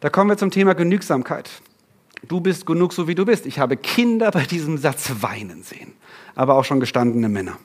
Da 0.00 0.10
kommen 0.10 0.28
wir 0.28 0.36
zum 0.36 0.50
Thema 0.50 0.74
Genügsamkeit. 0.74 1.50
Du 2.28 2.40
bist 2.40 2.66
genug, 2.66 2.92
so 2.92 3.08
wie 3.08 3.14
du 3.14 3.24
bist. 3.24 3.46
Ich 3.46 3.58
habe 3.58 3.78
Kinder 3.78 4.30
bei 4.30 4.44
diesem 4.44 4.76
Satz 4.76 5.10
weinen 5.20 5.62
sehen, 5.62 5.94
aber 6.34 6.56
auch 6.56 6.64
schon 6.64 6.80
gestandene 6.80 7.30
Männer. 7.30 7.58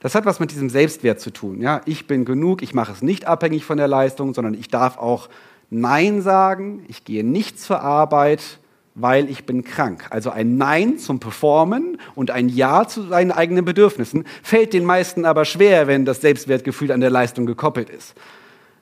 Das 0.00 0.14
hat 0.14 0.24
was 0.24 0.40
mit 0.40 0.50
diesem 0.50 0.70
Selbstwert 0.70 1.20
zu 1.20 1.30
tun. 1.30 1.60
Ja? 1.60 1.82
Ich 1.84 2.06
bin 2.06 2.24
genug, 2.24 2.62
ich 2.62 2.74
mache 2.74 2.92
es 2.92 3.02
nicht 3.02 3.26
abhängig 3.26 3.64
von 3.64 3.76
der 3.76 3.88
Leistung, 3.88 4.34
sondern 4.34 4.54
ich 4.54 4.68
darf 4.68 4.98
auch 4.98 5.28
Nein 5.68 6.22
sagen. 6.22 6.84
Ich 6.88 7.04
gehe 7.04 7.22
nicht 7.22 7.60
zur 7.60 7.80
Arbeit, 7.82 8.58
weil 8.94 9.30
ich 9.30 9.44
bin 9.44 9.62
krank. 9.62 10.06
Also 10.10 10.30
ein 10.30 10.56
Nein 10.56 10.98
zum 10.98 11.20
Performen 11.20 11.98
und 12.14 12.30
ein 12.30 12.48
Ja 12.48 12.88
zu 12.88 13.02
seinen 13.02 13.30
eigenen 13.30 13.64
Bedürfnissen 13.64 14.24
fällt 14.42 14.72
den 14.72 14.84
meisten 14.84 15.24
aber 15.24 15.44
schwer, 15.44 15.86
wenn 15.86 16.04
das 16.04 16.20
Selbstwertgefühl 16.20 16.92
an 16.92 17.00
der 17.00 17.10
Leistung 17.10 17.46
gekoppelt 17.46 17.90
ist. 17.90 18.14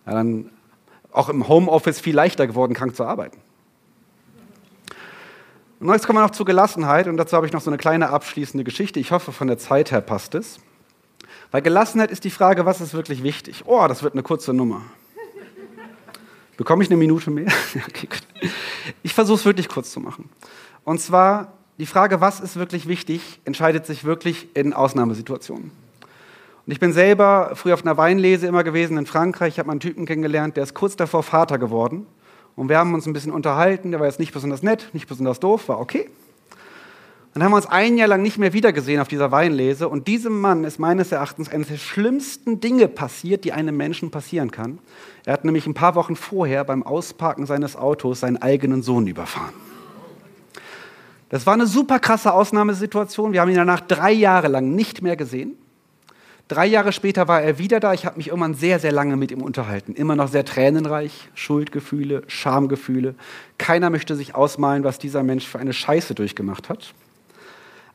Ja, 0.07 0.13
dann 0.13 0.51
auch 1.13 1.29
im 1.29 1.49
Homeoffice 1.49 2.01
viel 2.01 2.15
leichter 2.15 2.47
geworden, 2.47 2.75
krank 2.75 2.95
zu 2.95 3.05
arbeiten. 3.05 3.39
Und 5.81 5.93
jetzt 5.93 6.07
kommen 6.07 6.19
wir 6.19 6.23
noch 6.23 6.31
zur 6.31 6.47
Gelassenheit 6.47 7.07
und 7.07 7.17
dazu 7.17 7.37
habe 7.37 7.47
ich 7.47 7.53
noch 7.53 7.61
so 7.61 7.71
eine 7.71 7.77
kleine 7.77 8.11
abschließende 8.11 8.65
Geschichte. 8.65 8.99
Ich 8.99 9.13
hoffe, 9.13 9.33
von 9.33 9.47
der 9.47 9.59
Zeit 9.59 9.93
her 9.93 10.01
passt 10.01 10.35
es. 10.35 10.59
Bei 11.51 11.61
Gelassenheit 11.63 12.11
ist 12.11 12.25
die 12.25 12.31
Frage, 12.31 12.67
was 12.67 12.81
ist 12.81 12.93
wirklich 12.93 13.23
wichtig? 13.23 13.65
Oh, 13.67 13.87
das 13.89 14.03
wird 14.03 14.13
eine 14.13 14.23
kurze 14.23 14.53
Nummer. 14.53 14.83
Bekomme 16.59 16.83
ich 16.83 16.91
eine 16.91 16.99
Minute 16.99 17.31
mehr? 17.31 17.47
okay, 17.89 18.09
ich 19.03 19.15
versuche 19.15 19.39
es 19.39 19.45
wirklich 19.45 19.69
kurz 19.69 19.93
zu 19.93 20.01
machen. 20.01 20.29
Und 20.85 21.01
zwar 21.01 21.53
die 21.79 21.87
Frage, 21.87 22.21
was 22.21 22.41
ist 22.41 22.57
wirklich 22.57 22.89
wichtig, 22.89 23.41
entscheidet 23.45 23.87
sich 23.87 24.05
wirklich 24.05 24.49
in 24.55 24.73
Ausnahmesituationen. 24.75 25.71
Und 26.67 26.73
ich 26.73 26.81
bin 26.81 26.93
selber 26.93 27.53
früher 27.55 27.75
auf 27.75 27.83
einer 27.83 27.97
Weinlese 27.97 28.47
immer 28.47 28.65
gewesen 28.65 28.99
in 28.99 29.07
Frankreich. 29.07 29.55
Ich 29.55 29.59
habe 29.59 29.71
einen 29.71 29.81
Typen 29.81 30.05
kennengelernt, 30.05 30.57
der 30.57 30.65
ist 30.65 30.75
kurz 30.75 30.97
davor 30.97 31.23
Vater 31.23 31.57
geworden. 31.57 32.07
Und 32.57 32.69
wir 32.69 32.77
haben 32.77 32.93
uns 32.93 33.07
ein 33.07 33.13
bisschen 33.13 33.33
unterhalten. 33.33 33.93
Der 33.93 34.01
war 34.01 34.07
jetzt 34.07 34.19
nicht 34.19 34.33
besonders 34.33 34.63
nett, 34.63 34.91
nicht 34.93 35.09
besonders 35.09 35.41
doof, 35.41 35.69
war 35.69 35.81
okay. 35.81 36.11
Dann 37.39 37.45
haben 37.45 37.53
wir 37.53 37.59
uns 37.59 37.67
ein 37.67 37.97
Jahr 37.97 38.09
lang 38.09 38.21
nicht 38.21 38.39
mehr 38.39 38.53
wiedergesehen 38.53 39.01
auf 39.01 39.07
dieser 39.07 39.31
Weinlese. 39.31 39.89
Und 39.89 40.09
diesem 40.09 40.41
Mann 40.41 40.65
ist 40.65 40.81
meines 40.81 41.13
Erachtens 41.13 41.49
eines 41.49 41.69
der 41.69 41.77
schlimmsten 41.77 42.59
Dinge 42.59 42.89
passiert, 42.89 43.45
die 43.45 43.53
einem 43.53 43.77
Menschen 43.77 44.11
passieren 44.11 44.51
kann. 44.51 44.81
Er 45.25 45.35
hat 45.35 45.45
nämlich 45.45 45.65
ein 45.65 45.75
paar 45.75 45.95
Wochen 45.95 46.17
vorher 46.17 46.65
beim 46.65 46.83
Ausparken 46.83 47.47
seines 47.47 47.77
Autos 47.77 48.19
seinen 48.19 48.39
eigenen 48.39 48.83
Sohn 48.83 49.07
überfahren. 49.07 49.55
Das 51.29 51.47
war 51.47 51.55
eine 51.55 51.69
super 51.69 52.01
krasse 52.01 52.33
Ausnahmesituation. 52.33 53.33
Wir 53.33 53.41
haben 53.41 53.51
ihn 53.51 53.55
danach 53.55 53.83
drei 53.83 54.11
Jahre 54.11 54.49
lang 54.49 54.75
nicht 54.75 55.03
mehr 55.03 55.15
gesehen. 55.15 55.57
Drei 56.49 56.67
Jahre 56.67 56.91
später 56.91 57.29
war 57.29 57.41
er 57.41 57.61
wieder 57.61 57.79
da. 57.79 57.95
Ich 57.95 58.05
habe 58.05 58.17
mich 58.17 58.27
irgendwann 58.27 58.55
sehr, 58.55 58.81
sehr 58.81 58.91
lange 58.91 59.17
mit 59.17 59.31
ihm 59.31 59.43
unterhalten. 59.43 59.95
Immer 59.95 60.17
noch 60.17 60.27
sehr 60.27 60.45
tränenreich, 60.45 61.29
Schuldgefühle, 61.35 62.25
Schamgefühle. 62.27 63.15
Keiner 63.59 63.91
möchte 63.91 64.17
sich 64.17 64.35
ausmalen, 64.35 64.83
was 64.83 64.99
dieser 64.99 65.23
Mensch 65.23 65.47
für 65.47 65.61
eine 65.61 65.73
Scheiße 65.73 66.17
durchgemacht 66.17 66.69
hat. 66.69 66.95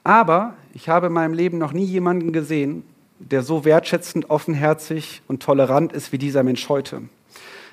Aber 0.03 0.55
ich 0.73 0.89
habe 0.89 1.07
in 1.07 1.13
meinem 1.13 1.33
Leben 1.33 1.57
noch 1.57 1.73
nie 1.73 1.85
jemanden 1.85 2.33
gesehen, 2.33 2.83
der 3.19 3.41
so 3.41 3.63
wertschätzend, 3.63 4.29
offenherzig 4.29 5.21
und 5.27 5.41
tolerant 5.41 5.93
ist 5.93 6.11
wie 6.11 6.17
dieser 6.17 6.43
Mensch 6.43 6.67
heute. 6.67 7.03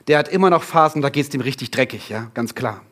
Der 0.07 0.19
hat 0.19 0.29
immer 0.29 0.51
noch 0.51 0.63
Phasen, 0.63 1.03
da 1.03 1.09
geht 1.09 1.25
es 1.25 1.31
dem 1.31 1.41
richtig 1.41 1.71
dreckig, 1.71 2.09
ja, 2.09 2.31
ganz 2.35 2.55
klar. 2.55 2.83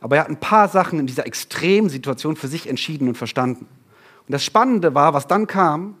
Aber 0.00 0.16
er 0.16 0.22
hat 0.22 0.30
ein 0.30 0.40
paar 0.40 0.68
Sachen 0.68 1.00
in 1.00 1.06
dieser 1.06 1.26
Extremsituation 1.26 2.36
für 2.36 2.48
sich 2.48 2.68
entschieden 2.68 3.08
und 3.08 3.16
verstanden. 3.16 3.66
Und 4.26 4.32
das 4.32 4.44
Spannende 4.44 4.94
war, 4.94 5.14
was 5.14 5.26
dann 5.26 5.46
kam, 5.46 5.96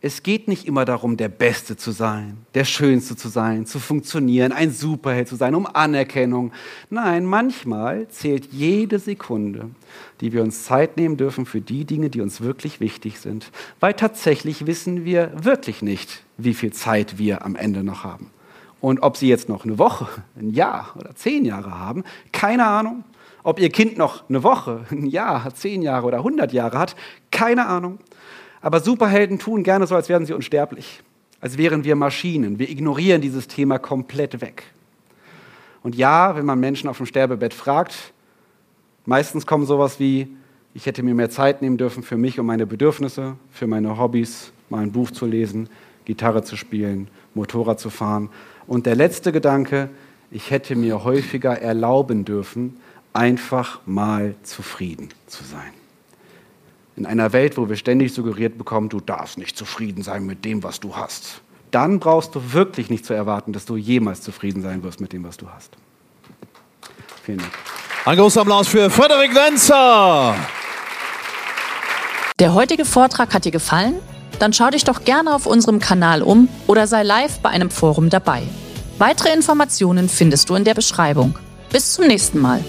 es 0.00 0.22
geht 0.22 0.46
nicht 0.46 0.66
immer 0.66 0.84
darum, 0.84 1.16
der 1.16 1.28
Beste 1.28 1.76
zu 1.76 1.90
sein, 1.90 2.38
der 2.54 2.64
Schönste 2.64 3.16
zu 3.16 3.28
sein, 3.28 3.66
zu 3.66 3.80
funktionieren, 3.80 4.52
ein 4.52 4.70
Superheld 4.70 5.26
zu 5.26 5.34
sein, 5.34 5.56
um 5.56 5.66
Anerkennung. 5.66 6.52
Nein, 6.88 7.24
manchmal 7.24 8.06
zählt 8.08 8.52
jede 8.52 9.00
Sekunde, 9.00 9.70
die 10.20 10.32
wir 10.32 10.42
uns 10.42 10.64
Zeit 10.64 10.96
nehmen 10.96 11.16
dürfen 11.16 11.46
für 11.46 11.60
die 11.60 11.84
Dinge, 11.84 12.10
die 12.10 12.20
uns 12.20 12.40
wirklich 12.40 12.78
wichtig 12.78 13.18
sind. 13.18 13.50
Weil 13.80 13.94
tatsächlich 13.94 14.66
wissen 14.66 15.04
wir 15.04 15.32
wirklich 15.34 15.82
nicht, 15.82 16.22
wie 16.36 16.54
viel 16.54 16.72
Zeit 16.72 17.18
wir 17.18 17.44
am 17.44 17.56
Ende 17.56 17.82
noch 17.82 18.04
haben. 18.04 18.30
Und 18.80 19.00
ob 19.00 19.16
Sie 19.16 19.28
jetzt 19.28 19.48
noch 19.48 19.64
eine 19.64 19.78
Woche, 19.78 20.06
ein 20.38 20.50
Jahr 20.50 20.94
oder 20.96 21.16
zehn 21.16 21.44
Jahre 21.44 21.76
haben, 21.76 22.04
keine 22.30 22.64
Ahnung. 22.66 23.02
Ob 23.42 23.58
Ihr 23.58 23.70
Kind 23.70 23.98
noch 23.98 24.28
eine 24.28 24.44
Woche, 24.44 24.84
ein 24.92 25.06
Jahr, 25.06 25.52
zehn 25.54 25.82
Jahre 25.82 26.06
oder 26.06 26.22
hundert 26.22 26.52
Jahre 26.52 26.78
hat, 26.78 26.94
keine 27.32 27.66
Ahnung. 27.66 27.98
Aber 28.60 28.80
Superhelden 28.80 29.38
tun 29.38 29.62
gerne 29.62 29.86
so, 29.86 29.94
als 29.94 30.08
wären 30.08 30.26
sie 30.26 30.32
unsterblich, 30.32 31.02
als 31.40 31.58
wären 31.58 31.84
wir 31.84 31.96
Maschinen. 31.96 32.58
Wir 32.58 32.68
ignorieren 32.68 33.20
dieses 33.20 33.48
Thema 33.48 33.78
komplett 33.78 34.40
weg. 34.40 34.64
Und 35.82 35.94
ja, 35.94 36.36
wenn 36.36 36.44
man 36.44 36.58
Menschen 36.58 36.88
auf 36.88 36.96
dem 36.96 37.06
Sterbebett 37.06 37.54
fragt, 37.54 38.12
meistens 39.06 39.46
kommen 39.46 39.64
sowas 39.64 40.00
wie, 40.00 40.28
ich 40.74 40.86
hätte 40.86 41.02
mir 41.02 41.14
mehr 41.14 41.30
Zeit 41.30 41.62
nehmen 41.62 41.78
dürfen 41.78 42.02
für 42.02 42.16
mich 42.16 42.38
und 42.38 42.46
meine 42.46 42.66
Bedürfnisse, 42.66 43.36
für 43.50 43.66
meine 43.66 43.98
Hobbys, 43.98 44.52
mal 44.70 44.82
ein 44.82 44.92
Buch 44.92 45.10
zu 45.10 45.24
lesen, 45.24 45.68
Gitarre 46.04 46.42
zu 46.42 46.56
spielen, 46.56 47.08
Motorrad 47.34 47.80
zu 47.80 47.90
fahren. 47.90 48.28
Und 48.66 48.86
der 48.86 48.96
letzte 48.96 49.32
Gedanke, 49.32 49.88
ich 50.30 50.50
hätte 50.50 50.76
mir 50.76 51.04
häufiger 51.04 51.58
erlauben 51.60 52.24
dürfen, 52.24 52.76
einfach 53.12 53.80
mal 53.86 54.34
zufrieden 54.42 55.08
zu 55.26 55.44
sein 55.44 55.77
in 56.98 57.06
einer 57.06 57.32
Welt, 57.32 57.56
wo 57.56 57.68
wir 57.68 57.76
ständig 57.76 58.12
suggeriert 58.12 58.58
bekommen, 58.58 58.88
du 58.88 59.00
darfst 59.00 59.38
nicht 59.38 59.56
zufrieden 59.56 60.02
sein 60.02 60.26
mit 60.26 60.44
dem, 60.44 60.62
was 60.62 60.80
du 60.80 60.96
hast, 60.96 61.40
dann 61.70 62.00
brauchst 62.00 62.34
du 62.34 62.52
wirklich 62.52 62.90
nicht 62.90 63.06
zu 63.06 63.14
erwarten, 63.14 63.52
dass 63.52 63.64
du 63.64 63.76
jemals 63.76 64.22
zufrieden 64.22 64.62
sein 64.62 64.82
wirst 64.82 65.00
mit 65.00 65.12
dem, 65.12 65.24
was 65.24 65.36
du 65.36 65.48
hast. 65.48 65.72
Vielen 67.22 67.38
Dank. 67.38 67.52
Ein 68.04 68.16
großer 68.16 68.40
Applaus 68.40 68.68
für 68.68 68.90
Frederik 68.90 69.34
Wenzer. 69.34 70.34
Der 72.38 72.54
heutige 72.54 72.84
Vortrag 72.84 73.34
hat 73.34 73.44
dir 73.44 73.52
gefallen? 73.52 73.94
Dann 74.38 74.52
schau 74.52 74.70
dich 74.70 74.84
doch 74.84 75.04
gerne 75.04 75.34
auf 75.34 75.46
unserem 75.46 75.80
Kanal 75.80 76.22
um 76.22 76.48
oder 76.66 76.86
sei 76.86 77.02
live 77.02 77.40
bei 77.40 77.50
einem 77.50 77.70
Forum 77.70 78.08
dabei. 78.08 78.42
Weitere 78.98 79.32
Informationen 79.32 80.08
findest 80.08 80.48
du 80.48 80.54
in 80.54 80.64
der 80.64 80.74
Beschreibung. 80.74 81.38
Bis 81.70 81.94
zum 81.94 82.06
nächsten 82.06 82.40
Mal. 82.40 82.64